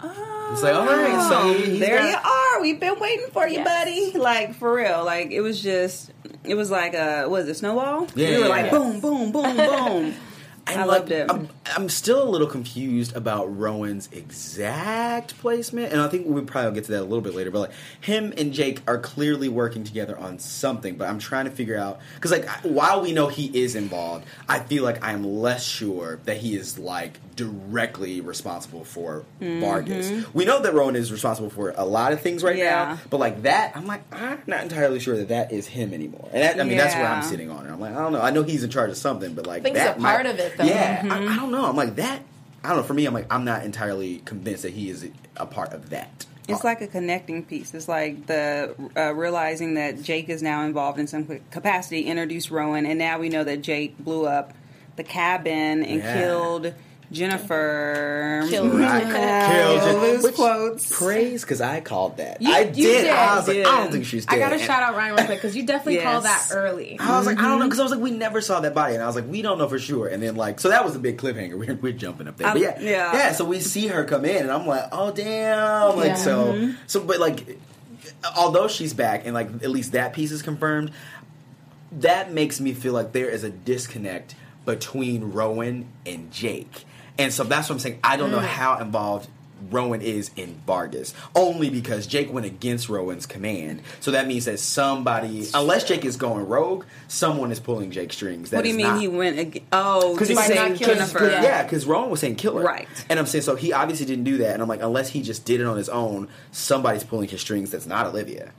[0.00, 2.60] Oh, it's like all right so he's there got- you are.
[2.62, 3.66] We've been waiting for you, Yes.
[4.12, 4.18] buddy.
[4.18, 5.04] Like for real.
[5.04, 6.10] Like it was just.
[6.44, 8.06] It was like a what is it snowball?
[8.14, 8.70] Yeah, we were yeah, like yeah.
[8.70, 10.14] boom, boom, boom, boom.
[10.68, 11.30] And, I like, loved it.
[11.30, 16.68] I'm, I'm still a little confused about Rowan's exact placement, and I think we probably
[16.70, 17.50] will get to that a little bit later.
[17.50, 21.50] But like him and Jake are clearly working together on something, but I'm trying to
[21.50, 25.24] figure out because like while we know he is involved, I feel like I am
[25.24, 29.60] less sure that he is like directly responsible for Mm-hmm.
[29.60, 30.10] Vargas.
[30.34, 32.70] We know that Rowan is responsible for a lot of things right Yeah.
[32.96, 36.28] now, but like that, I'm like I'm not entirely sure that that is him anymore.
[36.32, 37.70] And that, I mean that's where I'm sitting on it.
[37.70, 38.20] I'm like I don't know.
[38.20, 40.30] I know he's in charge of something, but like I think that a part might-
[40.30, 40.64] of it, though.
[40.64, 41.12] Yeah, Mm-hmm.
[41.12, 41.64] I, I don't know.
[41.64, 42.22] I'm like that.
[42.62, 42.82] I don't know.
[42.82, 46.26] For me, I'm like I'm not entirely convinced that he is a part of that.
[46.48, 47.74] It's like a connecting piece.
[47.74, 52.86] It's like the uh, realizing that Jake is now involved in some capacity, introduced Rowan,
[52.86, 54.54] and now we know that Jake blew up
[54.96, 56.14] the cabin and Yeah.
[56.20, 56.74] killed
[57.10, 58.44] Jennifer.
[58.48, 59.06] Killed Right.
[59.06, 59.80] Yeah, Killed
[60.14, 60.88] Jen- which- quotes.
[60.96, 62.42] praise because I called that.
[62.42, 63.02] You- I you did.
[63.02, 63.10] did.
[63.10, 64.36] I was like, I don't think she's dead.
[64.36, 66.04] I got to shout out Ryan real quick because you definitely Yes.
[66.04, 66.96] called that early.
[67.00, 67.68] I was like, I don't know, Mm-hmm.
[67.68, 69.58] because I was like, we never saw that body, and I was like, we don't
[69.58, 70.06] know for sure.
[70.08, 71.54] And then like, so that was a big cliffhanger.
[71.58, 73.12] We're, we're jumping up there, but yeah, yeah.
[73.12, 73.32] yeah.
[73.32, 76.14] So we see her come in, and I'm like, oh damn, like Yeah.
[76.14, 76.70] so, Mm-hmm.
[76.86, 77.58] so, but like,
[78.36, 80.90] although she's back, and like at least that piece is confirmed,
[81.92, 84.34] that makes me feel like there is a disconnect
[84.66, 86.84] between Rowan and Jake.
[87.18, 87.98] And so that's what I'm saying.
[88.04, 88.46] I don't know mm.
[88.46, 89.28] how involved
[89.70, 91.14] Rowan is in Vargas.
[91.34, 93.82] Only because Jake went against Rowan's command.
[94.00, 98.50] So that means that somebody, unless Jake is going rogue, someone is pulling Jake's strings.
[98.50, 99.38] That What do you mean not- he went?
[99.38, 100.98] Ag- oh, because he's saying not killing.
[100.98, 102.62] Cause, yeah, because Rowan was saying kill her.
[102.62, 102.88] Right.
[103.08, 104.54] And I'm saying so he obviously didn't do that.
[104.54, 107.70] And I'm like, unless he just did it on his own, somebody's pulling his strings.
[107.70, 108.52] That's not Olivia.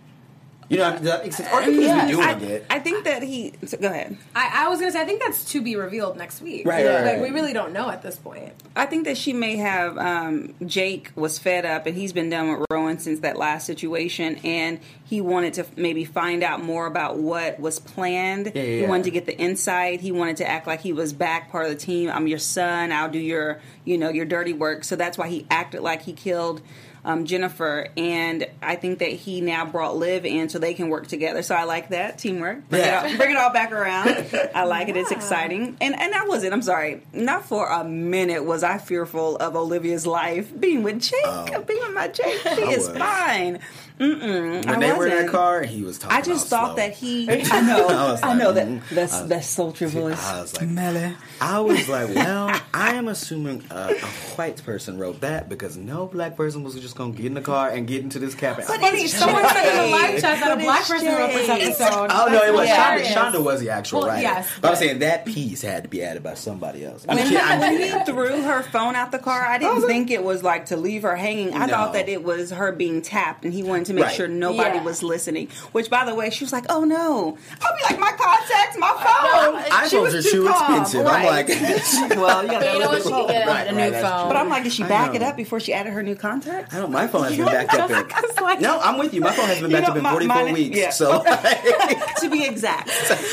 [0.70, 1.54] You know, does that make?
[1.54, 2.66] Or he could just doing I, it.
[2.70, 3.54] I think that he.
[3.66, 4.16] so go ahead.
[4.36, 6.66] I, I was gonna say I think that's to be revealed next week.
[6.68, 7.22] Right, right, Like right.
[7.22, 8.54] we really don't know at this point.
[8.76, 12.52] I think that she may have um, Jake was fed up, and he's been done
[12.60, 17.18] with Rowan since that last situation, and he wanted to maybe find out more about
[17.18, 18.52] what was planned.
[18.54, 18.88] Yeah, yeah, He yeah.
[18.88, 20.02] wanted to get the insight.
[20.02, 22.12] He wanted to act like he was back, part of the team.
[22.12, 22.92] I'm your son.
[22.92, 24.84] I'll do your, you know, your dirty work.
[24.84, 26.62] So that's why he acted like he killed.
[27.06, 31.08] Um, Jennifer and I think that he now brought Liv in so they can work
[31.08, 31.42] together.
[31.44, 32.68] So I like that teamwork.
[32.70, 33.06] Bring, Yeah.
[33.06, 34.10] it, all, bring it all back around.
[34.56, 34.98] I like it.
[34.98, 35.78] It's exciting.
[35.80, 36.54] And and I wasn't.
[36.54, 37.02] I'm sorry.
[37.14, 41.16] Not for a minute was I fearful of Olivia's life being with Jake.
[41.26, 41.62] Oh.
[41.66, 42.40] being with my Jake.
[42.56, 42.98] She is was.
[42.98, 43.60] fine.
[44.00, 45.26] Mm-mm, when I they were in wasn't.
[45.28, 46.18] that car, he was talking.
[46.18, 46.76] I just all thought slow.
[46.78, 47.30] that he.
[47.52, 47.88] I know.
[47.88, 50.24] I was I, know that mm, that's I was- that sultry voice.
[50.26, 51.14] I was like, Mellie.
[51.42, 56.06] I was like, well, I am assuming a, a white person wrote that because no
[56.08, 58.66] black person was just just gonna get in the car and get into this cabin.
[58.68, 61.28] But Funny, it's someone said in the live chat that a black it's person wrote
[61.34, 61.62] this Jay.
[61.62, 62.08] episode.
[62.10, 63.00] Oh no, it was Yeah.
[63.00, 63.32] Shonda.
[63.34, 64.22] Shonda was the actual Well, writer.
[64.24, 67.06] yes, but I'm saying that piece had to be added by somebody else.
[67.08, 67.44] I'm When, kidding.
[67.44, 70.68] I'm when he threw her phone out the car, I didn't think it was like
[70.68, 71.54] to leave her hanging.
[71.54, 71.74] I No.
[71.74, 74.16] thought that it was her being tapped, and he wanted to make Right.
[74.16, 74.84] sure nobody Yeah.
[74.84, 75.50] was listening.
[75.74, 78.88] Which, by the way, she was like, "Oh no!" I'll be like, "My contacts, my
[78.90, 80.56] phone." She iPhones was are too calm.
[80.82, 81.06] expensive.
[81.06, 81.20] Right.
[81.20, 81.48] I'm like,
[82.18, 83.04] well, yeah, But you know what?
[83.04, 84.28] She can get a, Right, a new that's phone.
[84.30, 86.74] But I'm like, did she back it up before she added her new contacts?
[86.74, 86.92] I don't.
[86.92, 87.90] My phone has been backed up.
[87.90, 89.22] Jessica's In, like- no, I'm with you.
[89.22, 90.78] My phone has been backed know, up in my- 44 mine- weeks.
[90.78, 90.90] yeah.
[90.92, 92.90] So to be exact.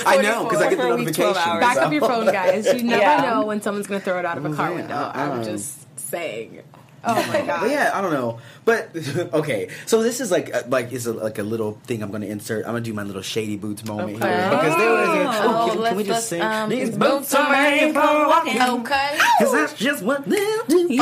[0.07, 1.61] I know because I get the 44 weeks, 12 notification.
[1.61, 2.67] Back up your phone, guys.
[2.73, 4.95] You never know when someone's going to throw it out of a car window.
[5.15, 6.63] I- I'm um, just saying.
[7.05, 7.71] Oh my god.
[7.71, 8.39] Yeah, I don't know.
[8.65, 8.89] But
[9.35, 12.23] okay, so this is like uh, like is a, like a little thing I'm going
[12.23, 12.65] to insert.
[12.67, 14.27] I'm going to do my little shady boots moment Okay.
[14.29, 15.09] here because there was.
[15.09, 16.41] A, Oh, oh, can, can we just sing?
[16.43, 18.61] um, These boots are made for walking.
[18.61, 19.19] Okay.
[19.39, 20.85] Cause that's just what they'll do.
[20.87, 20.97] Okay.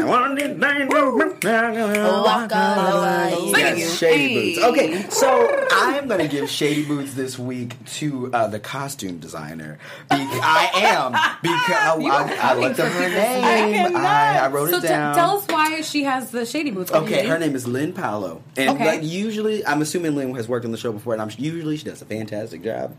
[0.00, 1.74] I want it bang, boom, bang,
[2.22, 3.58] Walk all the.
[3.58, 4.66] Yes, Shady Boots.
[4.68, 5.28] Okay, so
[5.72, 9.78] I am going to give Shady Boots this week to uh, the costume designer.
[10.10, 13.96] Be- I am because I, I, I looked up her name.
[13.96, 15.13] I, I wrote So it down.
[15.14, 16.92] Tell us why she has the shady boots.
[16.92, 18.84] Okay, her name is Lyn Paolo, and Okay.
[18.84, 21.84] like usually, I'm assuming Lyn has worked on the show before, and I'm usually she
[21.84, 22.94] does a fantastic job.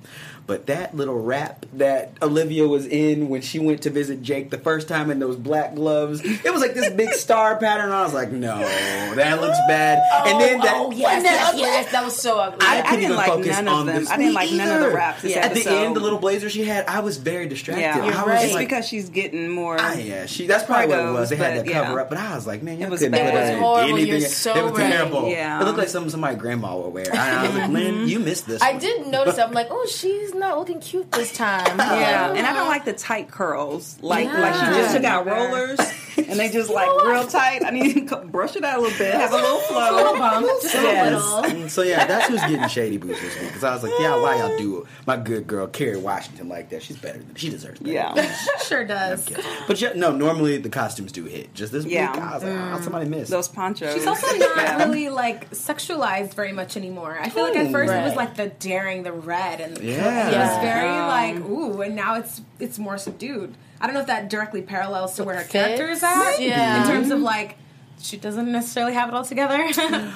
[0.48, 4.60] But that little wrap that Olivia was in when she went to visit Jake the
[4.60, 7.92] first time in those black gloves, it was like this big star pattern.
[7.92, 10.04] I was like, no, that looks bad.
[10.28, 12.60] and then that, oh yes, yes, yes, that was so ugly.
[12.62, 13.96] I, I couldn't didn't even like focus none of on them.
[14.02, 14.10] this.
[14.12, 14.96] I didn't like none of the either.
[14.96, 17.82] wraps this At the end, the little blazer she had, I was very distracted.
[17.82, 18.46] Yeah, I was right.
[18.46, 19.78] It's like, because she's getting more.
[19.80, 20.46] Ah, yeah, she.
[20.48, 21.30] That's probably what it was.
[21.30, 22.02] They had that cover yeah.
[22.02, 23.32] up, but I was like, man, you It was couldn't bad.
[23.32, 23.94] put It was that in horrible.
[23.94, 24.22] anything.
[24.22, 24.92] You're so it was right.
[24.92, 25.30] terrible.
[25.30, 25.62] Yeah.
[25.62, 27.06] it looked like something somebody grandma would wear.
[27.14, 28.06] I, I was like, Lyn, mm-hmm.
[28.08, 28.62] you missed this.
[28.62, 28.82] I one.
[28.82, 29.38] did notice.
[29.38, 31.78] I'm like, oh, she's not looking cute this time.
[31.78, 33.98] Yeah, and I don't like the tight curls.
[34.02, 34.78] Like like she Yeah.
[34.78, 35.80] just took out rollers
[36.28, 37.64] and they just like real tight.
[37.66, 39.92] I need to brush it out a little bit, have a little flow.
[39.92, 41.22] a little bump, just Yes.
[41.24, 41.70] a little.
[41.70, 43.48] So yeah, that's who's getting shady boots this week.
[43.48, 46.84] Because I was like, yeah, why y'all do my good girl Kerry Washington like that?
[46.84, 47.80] She's better than she deserves.
[47.80, 47.94] Better.
[47.94, 49.28] Yeah, Sure does.
[49.68, 51.54] but yeah, no, normally the costumes do hit.
[51.54, 52.12] Just this Yeah.
[52.12, 53.32] week, I was like, oh, somebody missed.
[53.32, 53.94] those ponchos.
[53.94, 54.78] She's also not Yeah.
[54.86, 57.18] really like sexualized very much anymore.
[57.20, 60.24] I feel like at first it was like the daring, the red, and Yeah.
[60.24, 60.62] it was Yeah.
[60.62, 61.08] very Um,
[61.42, 63.56] like ooh, and now it's it's more subdued.
[63.82, 66.82] I don't know if that directly parallels to where her character is at Yeah.
[66.82, 67.58] in terms of like
[68.02, 69.58] she doesn't necessarily have it all together.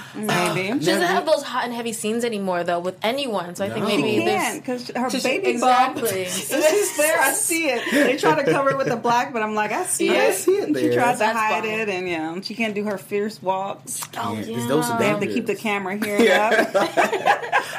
[0.10, 0.26] Mm.
[0.56, 0.80] maybe.
[0.80, 3.56] She doesn't have those hot and heavy scenes anymore, though, with anyone.
[3.56, 3.88] So I think No.
[3.88, 4.42] maybe She there's.
[4.42, 6.02] can't because her Just- baby exactly.
[6.10, 6.14] bump.
[6.16, 7.20] It's there.
[7.22, 7.84] I see it.
[7.92, 10.24] They try to cover it with the black, but I'm like, I see Yeah.
[10.26, 10.30] it.
[10.30, 10.94] I see it She there.
[10.94, 11.80] tries to hide fine.
[11.80, 14.02] it, and yeah, she can't do her fierce walks.
[14.18, 14.68] Oh, Yeah, 'cause yeah.
[14.68, 16.76] those are They have to keep the camera here and up.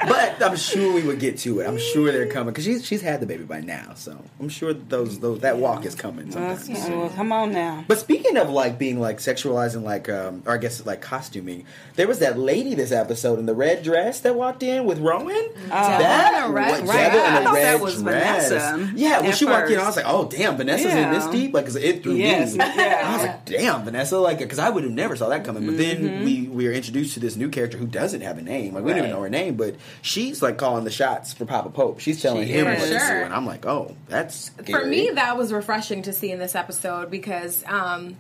[0.07, 1.67] But I'm sure we would get to it.
[1.67, 4.73] I'm sure they're coming because she's she's had the baby by now, so I'm sure
[4.73, 6.31] that those those that walk is coming.
[6.31, 6.99] Let's- Sometime.
[6.99, 7.85] well, come on now.
[7.87, 11.64] But speaking of like being like sexualizing, like um, or I guess like costuming,
[11.96, 15.48] there was that lady this episode in the red dress that walked in with Rowan.
[15.68, 16.96] that in a red what- dress?
[17.12, 18.48] Devil in I a thought red that was dress.
[18.48, 21.24] Vanessa Yeah, when at she walked in, I was like, oh damn, Vanessa's in this
[21.26, 21.33] Yeah.
[21.33, 22.59] deep, like 'cause it threw Yes, me.
[22.59, 23.03] yeah.
[23.05, 25.66] I was like, damn, Vanessa, like because I would have never saw that coming.
[25.66, 26.05] But Mm-hmm.
[26.05, 28.74] then we we are introduced to this new character who doesn't have a name.
[28.74, 31.70] Like we don't even know her name, but she's like calling the shots for Papa
[31.70, 32.00] Pope.
[32.00, 32.79] She's telling She him is.
[32.81, 36.31] what to do, and I'm like, oh, that's For me, that was refreshing to see
[36.31, 38.16] in this episode because, um,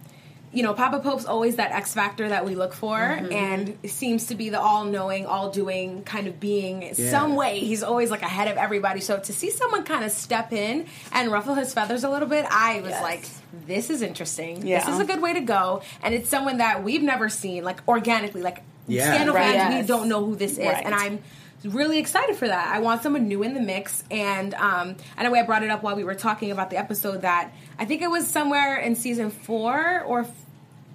[0.52, 3.32] you know, Papa Pope's always that X factor that we look for, mm-hmm.
[3.32, 6.82] and seems to be the all-knowing, all-doing kind of being.
[6.82, 7.10] Yeah.
[7.10, 9.00] Some way, he's always like ahead of everybody.
[9.00, 12.46] So to see someone kind of step in and ruffle his feathers a little bit,
[12.50, 13.02] I was Yes.
[13.02, 13.24] like,
[13.66, 14.66] "This is interesting.
[14.66, 14.80] Yeah.
[14.80, 17.86] This is a good way to go." And it's someone that we've never seen, like
[17.86, 19.14] organically, like Yeah.
[19.14, 19.54] Scandal Right.
[19.54, 20.84] fans, we don't know who this is, Right.
[20.84, 21.20] and I'm
[21.64, 22.74] really excited for that.
[22.74, 25.82] I want someone new in the mix, and um, I know I brought it up
[25.82, 29.30] while we were talking about the episode that I think it was somewhere in season
[29.30, 30.26] four or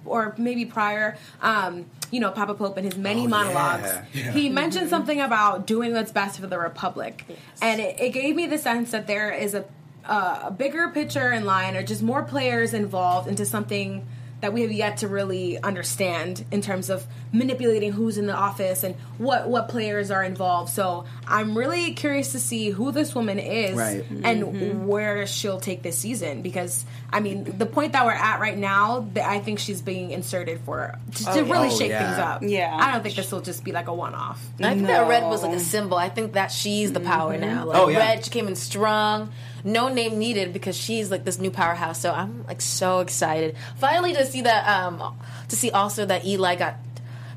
[0.04, 1.16] or maybe prior.
[1.42, 3.82] Um, you know, Papa Pope and his many Oh, monologues.
[3.84, 4.04] yeah.
[4.12, 4.32] Yeah.
[4.32, 7.24] He mentioned something about doing what's best for the Republic,
[7.60, 9.64] and it, it gave me the sense that there is a
[10.04, 14.06] uh, a bigger picture in line, or just more players involved into something
[14.40, 18.84] that we have yet to really understand in terms of manipulating who's in the office
[18.84, 20.70] and what what players are involved.
[20.72, 24.04] So I'm really curious to see who this woman is Right.
[24.10, 24.86] and mm-hmm.
[24.86, 29.08] where she'll take this season because I mean the point that we're at right now,
[29.14, 32.06] that I think she's being inserted for to, to oh, really Oh, shake yeah.
[32.06, 32.42] things up.
[32.42, 32.76] Yeah.
[32.78, 34.44] I don't think this will just be like a one off.
[34.60, 35.96] I think that red was like a symbol.
[35.96, 37.40] I think that she's the power mm-hmm.
[37.40, 37.64] now.
[37.66, 37.98] Like Oh, yeah.
[37.98, 39.32] red, she came in strong.
[39.66, 42.00] No name needed because she's like this new powerhouse.
[42.00, 43.56] So I'm like so excited.
[43.76, 45.16] Finally to see that um
[45.48, 46.76] to see also that Eli got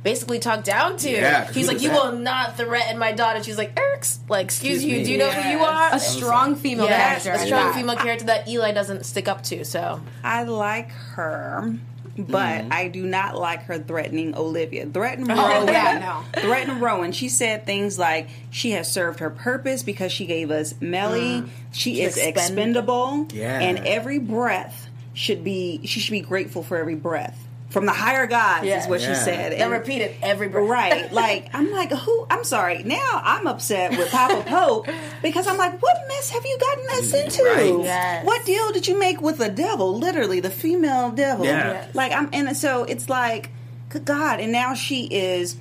[0.04, 1.10] basically talked down to.
[1.10, 3.44] Yeah, 'cause He's like, You that?" will not threaten my daughter.
[3.44, 5.04] She's like, Eric's like, excuse, Excuse you, me.
[5.04, 5.90] do you know who you are?
[5.94, 7.44] A strong female Yes, character.
[7.44, 7.76] a strong that.
[7.76, 9.66] female character that Eli doesn't stick up to.
[9.66, 11.74] So I like her.
[12.18, 12.74] But Mm-hmm.
[12.74, 14.86] I do not like her threatening Olivia.
[14.86, 15.68] Threaten Oh, Rowan.
[15.68, 16.42] yeah, no.
[16.42, 17.12] Threaten Rowan.
[17.12, 21.44] She said things like she has served her purpose because she gave us Mellie.
[21.72, 23.28] She is She's expendable.
[23.34, 23.60] Yeah.
[23.60, 27.38] And every breath should be she should be grateful for every breath.
[27.70, 28.82] From the higher gods Yeah.
[28.82, 29.10] is what Yeah.
[29.10, 29.52] she said.
[29.52, 30.68] They And- repeated every breath.
[30.68, 31.12] Right.
[31.20, 32.26] Like, I'm like, who?
[32.30, 32.82] I'm sorry.
[32.84, 34.88] Now I'm upset with Papa Pope
[35.22, 37.44] because I'm like, what mess have you gotten us into?
[37.44, 37.84] Right.
[37.84, 38.26] Yes.
[38.26, 39.96] What deal did you make with the devil?
[39.98, 41.46] Literally, the female devil.
[41.46, 41.72] Yeah.
[41.74, 41.96] Yes.
[41.96, 43.52] Like, I'm, and so it's like,
[43.90, 44.40] good God.
[44.40, 45.58] And now she is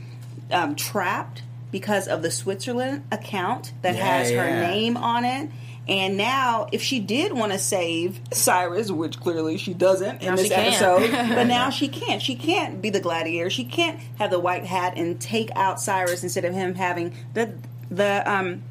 [0.51, 4.71] um, trapped because of the Switzerland account that Yeah, has her yeah.
[4.71, 5.51] name on it.
[5.89, 10.37] And now, if she did want to save Cyrus, which clearly she doesn't in Now
[10.37, 12.21] this episode, but now she can't.
[12.21, 13.49] She can't be the gladiator.
[13.49, 17.55] She can't have the white hat and take out Cyrus instead of him having the
[17.91, 18.63] the um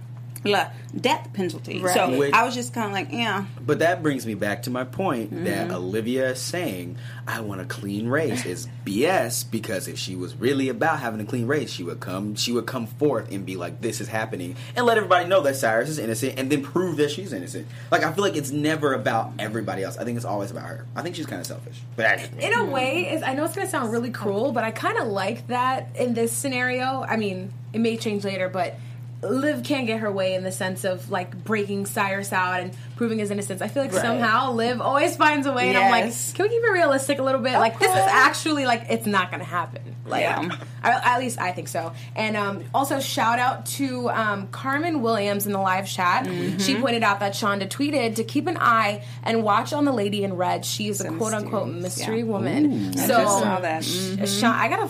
[0.51, 0.67] la
[0.99, 1.79] death penalty.
[1.81, 1.93] Right.
[1.93, 4.69] So Which- I was just kind of like, yeah, But that brings me back to
[4.69, 5.43] my point Mm-hmm.
[5.45, 10.35] that Olivia is saying, I want a clean race is BS because if she was
[10.35, 13.55] really about having a clean race, she would come she would come forth and be
[13.57, 16.97] like, This is happening and let everybody know that Cyrus is innocent and then prove
[16.97, 17.67] that she's innocent.
[17.91, 19.97] Like I feel like it's never about everybody else.
[19.97, 20.85] I think it's always about her.
[20.95, 21.81] I think she's kinda selfish.
[21.95, 24.63] But I just in a way is I know it's gonna sound really cruel, but
[24.63, 27.03] I kind of like that in this scenario.
[27.07, 28.75] I mean, it may change later, but
[29.21, 33.19] Liv can't get her way in the sense of like breaking Cyrus out and proving
[33.19, 33.61] his innocence.
[33.61, 34.01] I feel like Right.
[34.01, 37.23] somehow Liv always finds a way, and I'm like, can we keep it realistic a
[37.23, 37.53] little bit?
[37.53, 39.95] Like this is actually like it's not gonna happen.
[40.05, 40.49] Like Yeah.
[40.83, 41.91] I, at least I think so.
[42.15, 46.25] And um, also shout out to um, Carmen Williams in the live chat.
[46.59, 50.23] She pointed out that Shonda tweeted to keep an eye and watch on the lady
[50.23, 50.63] in red.
[50.65, 52.23] She is a It's a quote unquote mystery yeah.
[52.25, 52.89] woman.
[52.97, 53.83] I so just saw that.
[53.83, 54.39] Mhm.
[54.41, 54.89] Sha- I gotta.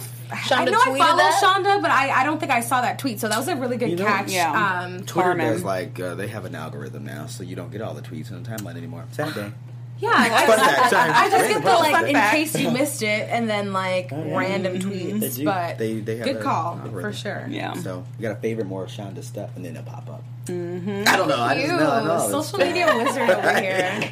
[0.52, 1.41] I know I follow that?
[1.41, 3.22] Shonda, but I, I don't think I saw that tweet.
[3.22, 4.30] So that was a really good You know, catch.
[4.30, 4.82] yeah.
[4.84, 5.54] Um, Twitter Carmen.
[5.54, 8.31] does like uh, they have an algorithm now, so you don't get all the tweets
[8.31, 9.05] on the timeline anymore.
[9.12, 9.51] Sad day.
[9.99, 11.10] yeah, I, Fun fact, sorry.
[11.10, 12.36] I just get the like Fun in fact.
[12.36, 15.36] case you missed it, and then like random tweets.
[15.38, 15.43] They.
[15.43, 17.01] But They- they have good a call algorithm.
[17.01, 17.47] for sure.
[17.49, 17.73] Yeah.
[17.73, 20.23] So you gotta favorite more of Shonda's stuff and then it'll pop up.
[20.45, 21.03] Mm-hmm.
[21.07, 21.41] I don't know.
[21.41, 21.91] I just You, know.
[21.91, 22.29] I know.
[22.41, 24.12] social media wizard over here.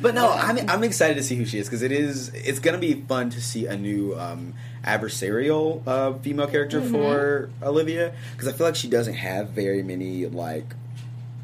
[0.00, 2.78] But no, I'm I'm excited to see who she is because it is it's gonna
[2.78, 6.92] be fun to see a new um, adversarial uh, female character Mm-hmm.
[6.92, 10.74] for Olivia because I feel like she doesn't have very many like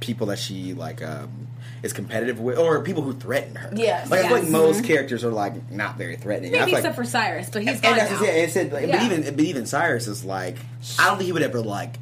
[0.01, 1.44] people that she like um,
[1.85, 3.71] is competitive with or people who threaten her.
[3.75, 4.11] Yes.
[4.11, 4.53] like I feel like Yes.
[4.53, 4.87] most mm-hmm.
[4.87, 6.53] characters are like not very threatening.
[6.53, 8.23] Maybe feel like- except for Cyrus, but he's and gone that's now.
[8.23, 8.97] yeah, it said, like, Yeah.
[8.97, 10.57] but even but even Cyrus is like
[10.99, 11.99] I don't think he would ever like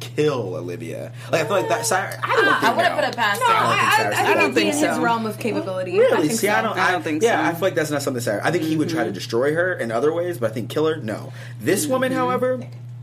[0.00, 1.12] kill Olivia.
[1.30, 2.16] Like I feel like that Cyrus.
[2.22, 3.00] I don't ah, I think wouldn't no.
[3.02, 3.52] put it past No, her.
[3.52, 5.98] don't think I, I, I, think I don't it'd be in his realm of capability.
[5.98, 6.16] Really?
[6.16, 6.54] I think See, so.
[6.54, 6.78] I don't.
[6.78, 7.48] I don't think yeah, so.
[7.48, 8.44] I feel like that's not something Cyrus.
[8.44, 9.14] I think he would try to mm-hmm.
[9.14, 10.96] destroy her in other ways, but I think kill her.
[10.96, 11.32] No.
[11.60, 12.18] This woman, mm-hmm.
[12.18, 12.60] however,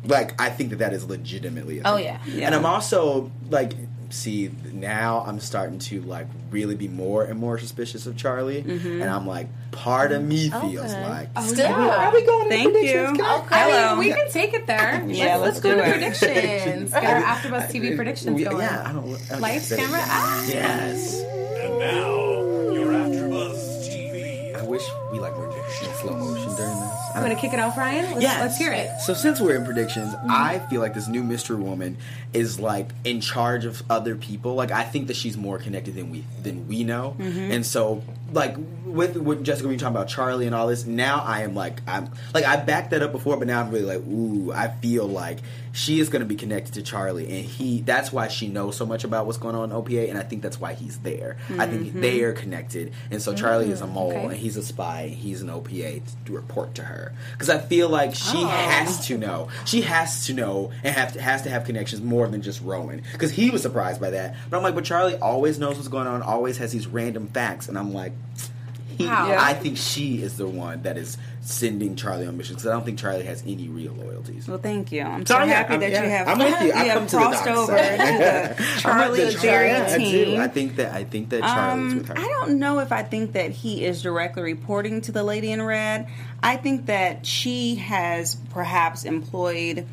[0.07, 1.79] like I think that that is legitimately.
[1.79, 2.19] A Oh, yeah.
[2.25, 2.47] Yeah.
[2.47, 3.73] And I'm also like,
[4.09, 9.03] see, now I'm starting to like really be more and more suspicious of Charlie, and
[9.03, 11.09] I'm like, part of me feels Okay.
[11.09, 11.29] like.
[11.47, 11.67] Still.
[11.73, 12.49] Are we going?
[12.49, 12.93] Thank into you.
[13.15, 13.55] Can I- Okay.
[13.55, 13.89] I Hello.
[13.95, 15.03] mean, we can take it there.
[15.07, 15.91] Yeah, let's, let's go do to it.
[15.91, 16.91] predictions.
[16.93, 18.57] Get our AfterBuzz TV predictions going.
[18.59, 19.05] Yeah, I don't.
[19.13, 20.05] okay, Lights, there we camera, go.
[20.07, 20.45] ah.
[20.47, 21.21] Yes.
[21.21, 22.24] And now,
[27.25, 28.05] during gonna kick it off, Ryan.
[28.11, 28.41] Let's, Yes.
[28.41, 28.89] let's hear it.
[29.01, 30.31] So since we're in predictions, Mm-hmm.
[30.31, 31.97] I feel like this new mystery woman
[32.33, 34.55] is like in charge of other people.
[34.55, 37.15] Like I think that she's more connected than we than we know.
[37.19, 37.51] Mm-hmm.
[37.51, 41.19] And so like with with Jessica, when you talking about Charlie and all this, now
[41.25, 44.05] I am like I'm like I backed that up before, but now I'm really like
[44.07, 45.39] ooh, I feel like
[45.73, 48.85] she is going to be connected to Charlie, and he that's why she knows so
[48.85, 51.35] much about what's going on in OPA, and I think that's why he's there.
[51.59, 54.17] I think they are connected, and so Charlie is a mole, Mm-hmm.
[54.19, 54.27] okay.
[54.27, 57.89] and he's a spy, and he's an OPA to report to her because I feel
[57.89, 58.47] like she Oh.
[58.47, 59.49] has to know.
[59.65, 63.03] She has to know and have to, has to have connections more than just Rowan
[63.11, 64.35] because he was surprised by that.
[64.49, 67.67] But I'm like, but Charlie always knows what's going on, always has these random facts,
[67.67, 68.13] and I'm like.
[68.97, 69.28] He, Wow.
[69.28, 69.43] Yeah.
[69.43, 72.86] I think she is the one that is sending Charlie on missions because I don't
[72.86, 74.47] think Charlie has any real loyalties.
[74.47, 75.01] Well, thank you.
[75.04, 76.71] I'm So, so happy I'm- that yeah, you have I'm with you.
[76.71, 77.97] I have come to crossed dark over side.
[77.99, 79.93] to the I'm Charlie the Jerry Charlie.
[79.93, 80.25] I do.
[80.25, 80.39] team.
[80.39, 82.17] I think that I think that Charlie's Um, with her.
[82.17, 85.62] I don't know if I think that he is directly reporting to the lady in
[85.62, 86.08] red.
[86.41, 89.86] I think that she has perhaps employed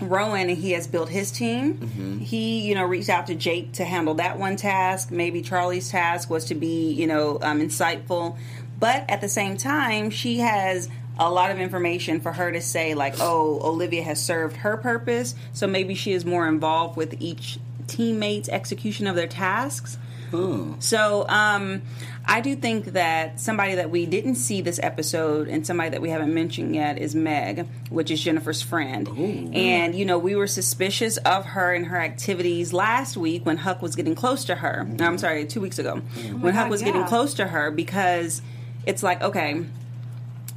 [0.00, 1.74] Rowan and he has built his team.
[1.74, 2.18] Mm-hmm.
[2.18, 5.10] He, you know, reached out to Jake to handle that one task.
[5.10, 8.36] Maybe Charlie's task was to be, you know, um, insightful.
[8.78, 12.94] But at the same time, she has a lot of information for her to say,
[12.94, 15.34] like, oh, Olivia has served her purpose.
[15.52, 19.98] So maybe she is more involved with each teammate's execution of their tasks.
[20.34, 20.74] Hmm.
[20.80, 21.82] So um,
[22.26, 26.10] I do think that somebody that we didn't see this episode and somebody that we
[26.10, 29.08] haven't mentioned yet is Meg, which is Jennifer's friend.
[29.54, 33.82] And, you know, we were suspicious of her and her activities last week when Huck
[33.82, 34.84] was getting close to her.
[34.84, 35.20] No, I'm mm.
[35.20, 36.00] sorry, two weeks ago.
[36.14, 36.40] Mm.
[36.40, 38.42] when oh Huck God, was getting close to her because
[38.86, 39.64] it's like, okay,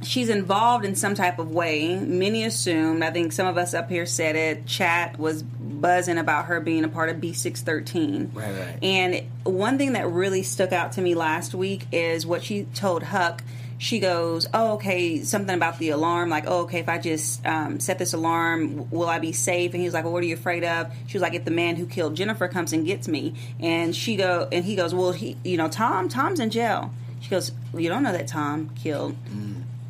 [0.02, 1.96] she's involved in some type of way.
[1.96, 3.02] Many assumed.
[3.02, 4.66] I think some of us up here said it.
[4.66, 8.34] Chat was buzzing about her being a part of B613.
[8.34, 8.78] Right, right.
[8.82, 13.02] And one thing that really stuck out to me last week is what she told
[13.02, 13.42] Huck.
[13.80, 16.30] She goes, "Oh, okay, something about the alarm.
[16.30, 19.80] Like, oh, okay, if I just um, set this alarm, will I be safe?" And
[19.80, 21.76] he was like, "Well, what are you afraid of?" She was like, "If the man
[21.76, 25.36] who killed Jennifer comes and gets me," and she go, and he goes, "Well, he,
[25.44, 29.16] you know, Tom, Tom's in jail." She goes, well, "You don't know that Tom killed."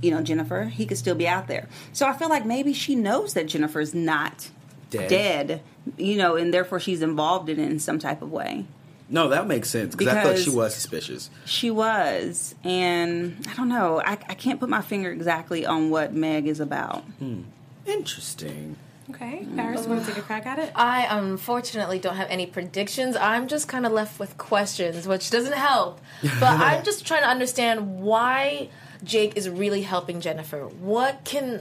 [0.01, 1.69] You know, Jennifer, he could still be out there.
[1.93, 4.51] So I feel like maybe she knows that Jennifer's not
[4.91, 5.09] Dead.
[5.09, 5.63] dead,
[5.97, 8.65] you know, and therefore she's involved in it in some type of way.
[9.11, 11.31] No, that makes sense because I thought she was suspicious.
[11.47, 14.01] She was, and I don't know.
[14.01, 17.03] I, I can't put my finger exactly on what Meg is about.
[17.19, 17.43] Hmm.
[17.87, 18.77] Interesting.
[19.11, 20.71] Okay, Paris, want to take a crack at it?
[20.75, 23.17] I unfortunately don't have any predictions.
[23.17, 25.99] I'm just kind of left with questions, which doesn't help.
[26.23, 28.69] But I'm just trying to understand why
[29.05, 30.67] Jake is really helping Jennifer.
[30.67, 31.59] What can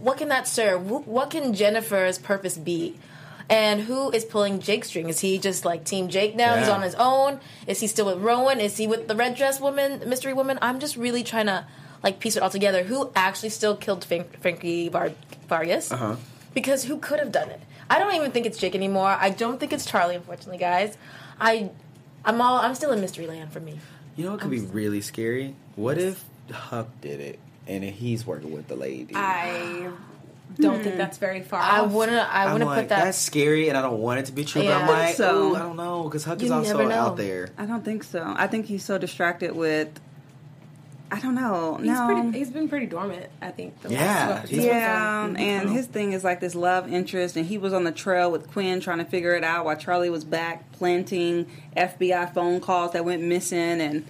[0.00, 0.88] what can that serve?
[0.90, 2.98] What can Jennifer's purpose be?
[3.50, 5.08] And who is pulling Jake's string?
[5.10, 6.56] Is he just like Team Jake now?
[6.56, 7.40] He's on his own.
[7.66, 8.58] Is he still with Rowan?
[8.58, 10.58] Is he with the red dress woman, mystery woman?
[10.62, 11.66] I'm just really trying to
[12.02, 12.84] like piece it all together.
[12.84, 15.12] Who actually still killed Frank- Frankie Var-
[15.48, 15.92] Vargas?
[15.92, 16.16] Uh-huh.
[16.54, 17.60] because who could have done it?
[17.90, 19.08] I don't even think it's Jake anymore.
[19.20, 20.14] I don't think it's Charlie.
[20.16, 20.96] Unfortunately, guys,
[21.38, 21.70] I,
[22.24, 23.78] I'm all I'm still in mystery land for me.
[24.16, 25.54] You know what could be really scary?
[25.76, 29.14] What if Huck did it and he's working with the lady?
[29.14, 29.90] I
[30.60, 31.60] don't think that's very far.
[31.60, 31.92] I off.
[31.92, 32.16] wouldn't.
[32.18, 33.04] I I'm wouldn't like, put that.
[33.04, 34.62] That's scary, and I don't want it to be true.
[34.62, 34.86] Yeah.
[34.86, 36.94] but I'm like, So- ooh, I don't know, because Huck is also never know.
[36.94, 37.48] out there.
[37.56, 38.22] I don't think so.
[38.36, 39.88] I think he's so distracted with.
[41.10, 41.76] I don't know.
[41.76, 42.06] He's, no.
[42.06, 43.80] pretty, he's been pretty dormant, I think.
[43.82, 45.40] The Yeah, last he's- yeah, episodes.
[45.48, 48.50] and his thing is like this love interest, and he was on the trail with
[48.50, 53.04] Quinn trying to figure it out while Charlie was back planting FBI phone calls that
[53.04, 54.04] went missing and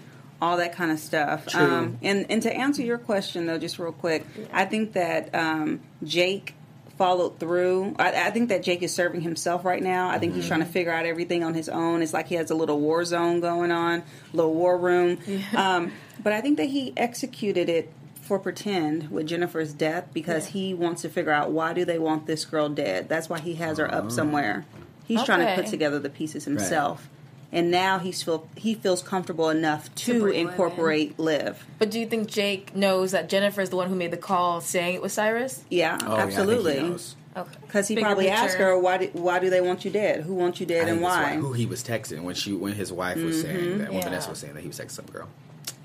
[0.44, 1.46] all that kind of stuff.
[1.46, 1.60] True.
[1.60, 5.80] Um, and and to answer your question though, just real quick, I think that um,
[6.02, 6.54] Jake
[6.98, 7.96] followed through.
[7.98, 10.08] I, I think that Jake is serving himself right now.
[10.08, 12.02] I think he's trying to figure out everything on his own.
[12.02, 15.18] It's like he has a little war zone going on, little war room.
[15.56, 15.92] Um,
[16.22, 17.92] but I think that he executed it
[18.22, 22.26] for pretend with Jennifer's death because he wants to figure out why do they want
[22.26, 23.08] this girl dead.
[23.08, 24.64] That's why he has her up somewhere.
[25.04, 27.08] He's trying to put together the pieces himself.
[27.54, 30.48] And now he's feel he feels comfortable enough to, bring Liv in.
[30.48, 31.64] incorporate Liv.
[31.78, 34.60] but do you think Jake knows that Jennifer is the one who made the call,
[34.60, 35.62] saying it was Cyrus?
[35.70, 36.80] Yeah, Oh, yeah, I think he absolutely.
[36.82, 37.16] knows.
[37.36, 37.50] Okay.
[37.62, 38.38] Because he Bigger probably picture.
[38.42, 38.98] asked her why.
[38.98, 40.20] Do, why do they want you dead?
[40.22, 41.34] Who wants you dead think and that's why?
[41.36, 44.04] Who he was texting when she when his wife was saying that when Yeah.
[44.04, 45.28] Vanessa was saying that he was texting some girl.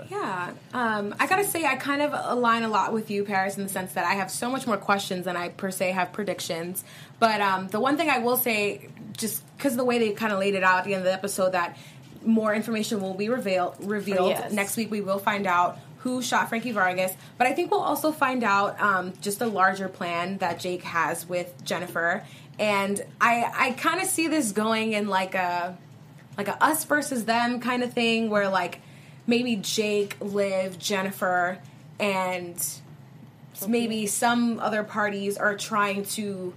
[0.10, 3.64] Yeah, um, I gotta say, I kind of align a lot with you, Paris, in
[3.64, 6.84] the sense that I have so much more questions than I per se have predictions.
[7.20, 8.88] But um, the one thing I will say,
[9.20, 11.06] just because of the way they kind of laid it out at the end of
[11.06, 11.78] the episode, that
[12.26, 13.76] more information will be revealed.
[13.82, 14.52] Revealed Yes.
[14.52, 17.12] next week, we will find out who shot Frankie Vargas.
[17.38, 21.28] But I think we'll also find out um, just a larger plan that Jake has
[21.28, 22.24] with Jennifer.
[22.58, 25.78] And I, I kind of see this going in like a
[26.38, 28.80] like a us versus them kind of thing where like
[29.28, 31.60] maybe Jake, Liv, Jennifer,
[32.00, 32.66] and
[33.68, 36.54] maybe some other parties are trying to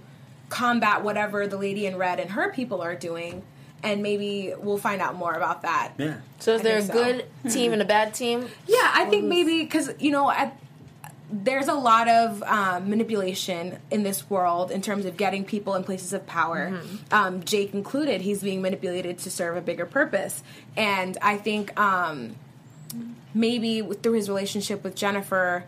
[0.49, 3.43] combat whatever the lady in red and her people are doing
[3.83, 5.91] and maybe we'll find out more about that.
[5.97, 6.15] Yeah.
[6.39, 6.93] So is there a so.
[6.93, 8.47] good team and a bad team?
[8.65, 10.57] Yeah, I think maybe because you know, at,
[11.29, 15.83] there's a lot of um, manipulation in this world in terms of getting people in
[15.83, 16.79] places of power.
[17.11, 20.43] Um, Jake included, he's being manipulated to serve a bigger purpose,
[20.77, 22.35] and I think um,
[23.33, 25.65] maybe through his relationship with Jennifer.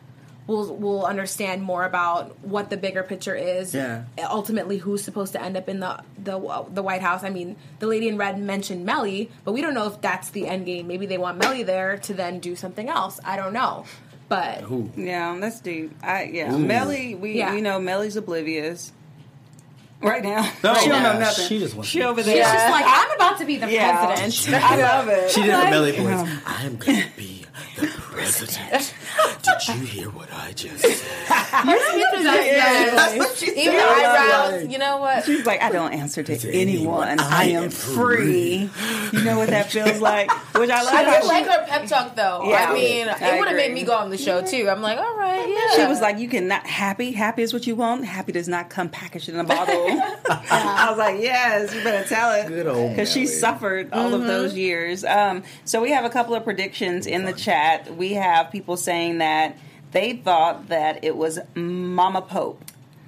[0.48, 3.74] We'll, we'll understand more about what the bigger picture is.
[3.74, 4.04] Yeah.
[4.30, 6.38] Ultimately, who's supposed to end up in the the
[6.72, 7.24] the White House?
[7.24, 10.48] I mean, the lady in red mentioned Mellie, but we don't know if that's the
[10.48, 10.86] end game.
[10.86, 13.20] Maybe they want Mellie there to then do something else.
[13.26, 13.86] I don't know,
[14.30, 14.92] but Who?
[14.96, 15.92] Yeah, that's deep.
[16.04, 16.60] I yeah, Ooh.
[16.60, 17.16] Mellie.
[17.16, 17.56] We Yeah.
[17.56, 18.92] you know Mellie's oblivious
[20.04, 20.48] right now.
[20.64, 21.48] No, she don't know nothing.
[21.48, 22.36] she just wants she over there.
[22.36, 22.54] she's there.
[22.54, 24.06] just like, I'm about to be the Yeah.
[24.16, 24.64] president.
[24.64, 25.32] I love it.
[25.32, 26.30] She did the Like- Mellie voice.
[26.46, 27.46] I'm going to be
[27.78, 28.94] the president.
[29.44, 31.02] Did you hear what I just said?
[31.66, 33.44] Yes.
[33.44, 34.68] Even the eyebrows.
[34.72, 35.24] You know what?
[35.26, 37.08] She's like, I don't answer to To anyone.
[37.08, 37.20] anyone.
[37.20, 38.70] I, I am am free.
[39.14, 40.30] you know what that feels like?
[40.56, 40.94] Which I like.
[40.94, 42.42] I how do like her pep talk though.
[42.46, 42.70] Yeah.
[42.70, 44.68] I mean, I it would have made me go on the show too.
[44.70, 45.76] I'm like, all right, yeah.
[45.76, 47.12] She was like, "You cannot happy.
[47.12, 48.06] Happy is what you want.
[48.06, 49.86] Happy does not come packaged in a bottle."
[50.30, 53.32] I was like, "Yes, you better tell it." Good old because she Mellie.
[53.32, 55.04] suffered all of those years.
[55.04, 57.96] Um, so we have a couple of predictions in the chat.
[57.96, 59.58] We have people saying that
[59.92, 62.62] they thought that it was Mama Pope.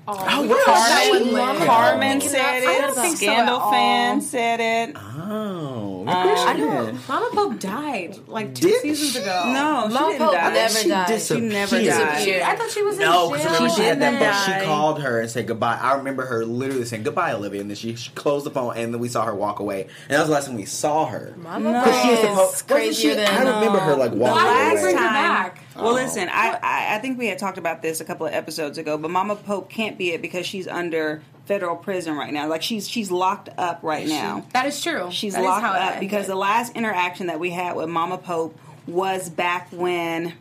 [0.10, 1.68] Oh, oh Carmen, That would live.
[1.68, 2.64] Carmen We said cannot it.
[2.64, 3.72] forget about Scandal that.
[3.72, 4.95] fan said it.
[4.98, 7.08] Oh, Uh, I did.
[7.08, 9.20] Mama Pope died like two Did seasons she?
[9.20, 9.43] ago.
[9.53, 10.53] No, she Mama didn't Pope die.
[10.53, 11.22] never she died.
[11.22, 11.84] She never died.
[12.16, 12.41] Disappeared.
[12.43, 15.01] I thought she was in No, because remember she had that, didn't but she called
[15.01, 15.78] her and said goodbye.
[15.82, 18.93] I remember her literally saying goodbye, Olivia, and then she, she closed the phone, and
[18.93, 21.34] then we saw her walk away, and that was the last time we saw her.
[21.38, 21.84] Mama No.
[21.84, 24.36] Pope Because she is is supposed- crazier she- than I remember her um, like walking
[24.36, 25.03] Why did last bring away.
[25.03, 25.14] her time.
[25.43, 25.60] back?
[25.76, 25.84] Oh.
[25.84, 25.95] Well, Oh.
[25.95, 28.97] listen, I, I I think we had talked about this a couple of episodes ago,
[28.97, 32.48] but Mama Pope can't be it because she's under federal prison right now.
[32.48, 34.45] Like she's she's locked up right now.
[34.54, 35.10] That is true.
[35.12, 38.60] She's That is locked up because the last interaction that we had with Mama Pope
[38.86, 40.34] was back when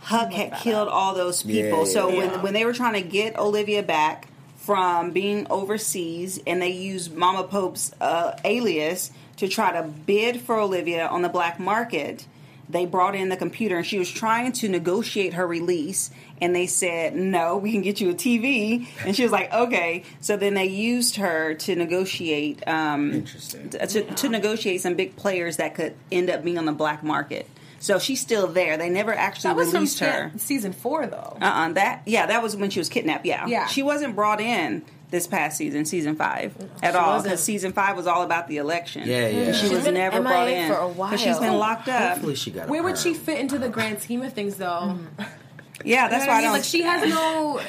[0.00, 1.86] Huck had killed all those people.
[1.86, 6.40] Yeah, so yeah, when when they were trying to get Olivia back from being overseas,
[6.46, 11.28] and they used Mama Pope's uh, alias to try to bid for Olivia on the
[11.28, 12.26] black market.
[12.70, 16.10] They brought in the computer and she was trying to negotiate her release
[16.40, 18.86] and they said, No, we can get you a TV.
[19.04, 20.04] And she was like, Okay.
[20.20, 23.70] So then they used her to negotiate um, Interesting.
[23.70, 27.02] to, to, to negotiate some big players that could end up being on the black
[27.02, 27.48] market.
[27.80, 28.76] So she's still there.
[28.76, 30.32] They never actually that was from released her.
[30.36, 31.38] season four, though.
[31.40, 33.24] Uh uh that yeah, that was when she was kidnapped.
[33.24, 33.66] Yeah, Yeah.
[33.66, 38.06] She wasn't brought in this past season, season five, at all, because season five was
[38.06, 39.02] all about the election.
[39.06, 39.38] Yeah, yeah.
[39.44, 41.16] And she She's was never MIA brought in for a while.
[41.16, 42.12] she's been locked up.
[42.14, 42.68] Hopefully she got.
[42.68, 44.66] a Where would she fit into the grand scheme of things, though?
[44.96, 45.22] Mm-hmm.
[45.84, 46.52] Yeah, that's You know why I I don't.
[46.52, 47.60] Like she has no,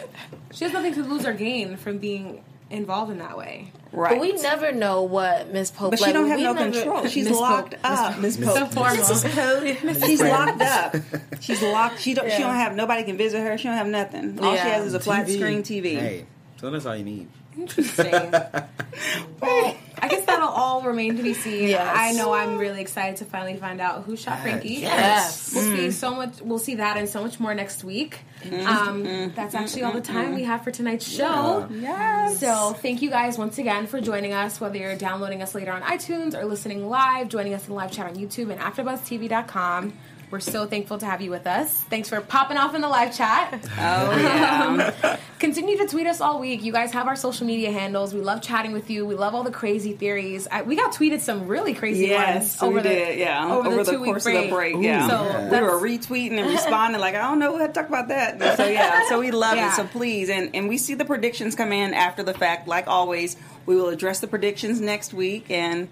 [0.52, 3.72] she has nothing to lose or gain from being involved in that way.
[3.92, 5.92] right, But we never know what Miss Pope.
[5.92, 7.08] But she like, don't have we no never- control.
[7.08, 7.92] She's Miss locked Pope.
[7.92, 8.18] up.
[8.20, 8.54] Miss Pope.
[8.56, 8.74] So Pope.
[8.74, 9.06] formal.
[10.08, 10.96] She's locked up.
[11.40, 12.00] She's locked.
[12.00, 12.32] She don't.
[12.32, 13.58] She don't have nobody can visit her.
[13.58, 14.40] She don't have nothing.
[14.44, 15.36] All she has is a flat TV.
[15.38, 16.00] screen TV.
[16.00, 16.26] Hey,
[16.60, 17.28] so that's all you need.
[17.58, 18.32] Interesting.
[18.32, 21.70] well, I guess that'll all remain to be seen.
[21.70, 21.96] Yes.
[21.98, 24.76] I know I'm really excited to finally find out who shot Frankie.
[24.76, 25.54] Yes.
[25.54, 25.92] We'll see mm.
[25.94, 26.42] so much.
[26.42, 28.20] We'll see that and so much more next week.
[28.42, 28.68] Mm-hmm.
[28.68, 29.36] Um, mm-hmm.
[29.36, 30.14] that's actually all the mm-hmm.
[30.14, 31.68] time we have for tonight's show.
[31.72, 32.40] Yes.
[32.40, 35.82] So thank you guys once again for joining us, whether you're downloading us later on
[35.82, 39.94] iTunes or listening live, joining us in live chat on YouTube and AfterBuzzTV.com.
[40.32, 41.74] We're so thankful to have you with us.
[41.74, 43.68] Thanks for popping off in the live chat.
[43.82, 45.18] Oh um, yeah.
[45.40, 46.64] Continue to tweet us all week.
[46.64, 48.14] You guys have our social media handles.
[48.14, 49.06] We love chatting with you.
[49.06, 50.48] We love all the crazy theories.
[50.52, 53.18] I, we got tweeted some really crazy Yes, ones we did.
[53.20, 54.76] Yeah, over, the, two-week course of the break.
[54.76, 57.88] Ooh, yeah, So we were retweeting and responding like, I don't know what to talk
[57.88, 58.40] about that.
[58.58, 59.72] So yeah, so we love Yeah.
[59.72, 59.76] it.
[59.76, 62.68] So please, and and we see the predictions come in after the fact.
[62.68, 65.88] Like always, we will address the predictions next week and.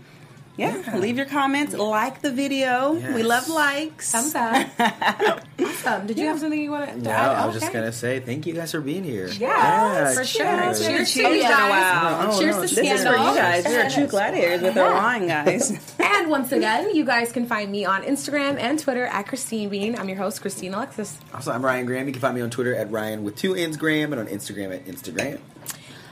[0.57, 0.97] Yeah, Yeah.
[0.97, 2.93] leave your comments, like the video.
[2.93, 4.11] We love likes.
[4.11, 4.67] thumbs up.
[5.59, 6.07] awesome.
[6.07, 7.35] Did you have something you want to No, add?
[7.35, 9.27] I was just gonna say thank you guys for being here.
[9.27, 10.45] Yeah, for sure.
[10.45, 10.85] cheers.
[10.85, 11.69] Cheers, to Cheers, you been guys.
[11.69, 12.31] while.
[12.33, 13.65] Oh, Cheers no, to this is for you guys.
[13.67, 15.77] We are true gladiators with our wine, guys.
[16.17, 19.97] And once again, you guys can find me on Instagram and Twitter at Christine Bean.
[19.97, 21.17] I'm your host, Christine Alexis.
[21.33, 22.07] Also, I'm Ryan Graham.
[22.07, 24.73] You can find me on Twitter at Ryan with two N's Graham and on Instagram
[24.73, 25.39] at Instagram.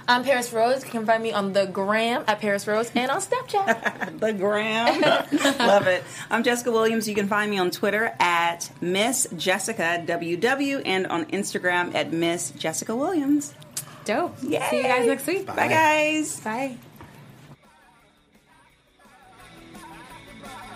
[0.08, 0.84] I'm Paris Rose.
[0.84, 4.20] You can find me on the gram at Paris Rose and on Snapchat.
[4.20, 5.01] the gram.
[5.60, 6.03] Love it.
[6.30, 7.08] I'm Jessica Williams.
[7.10, 12.51] You can find me on Twitter at Miss Jessica WW and on Instagram at Miss
[12.51, 13.56] Jessica Williams.
[14.06, 14.36] Dope.
[14.43, 14.62] Yay.
[14.70, 15.47] See you guys next week.
[15.47, 16.39] Bye, guys.
[16.41, 16.78] Bye.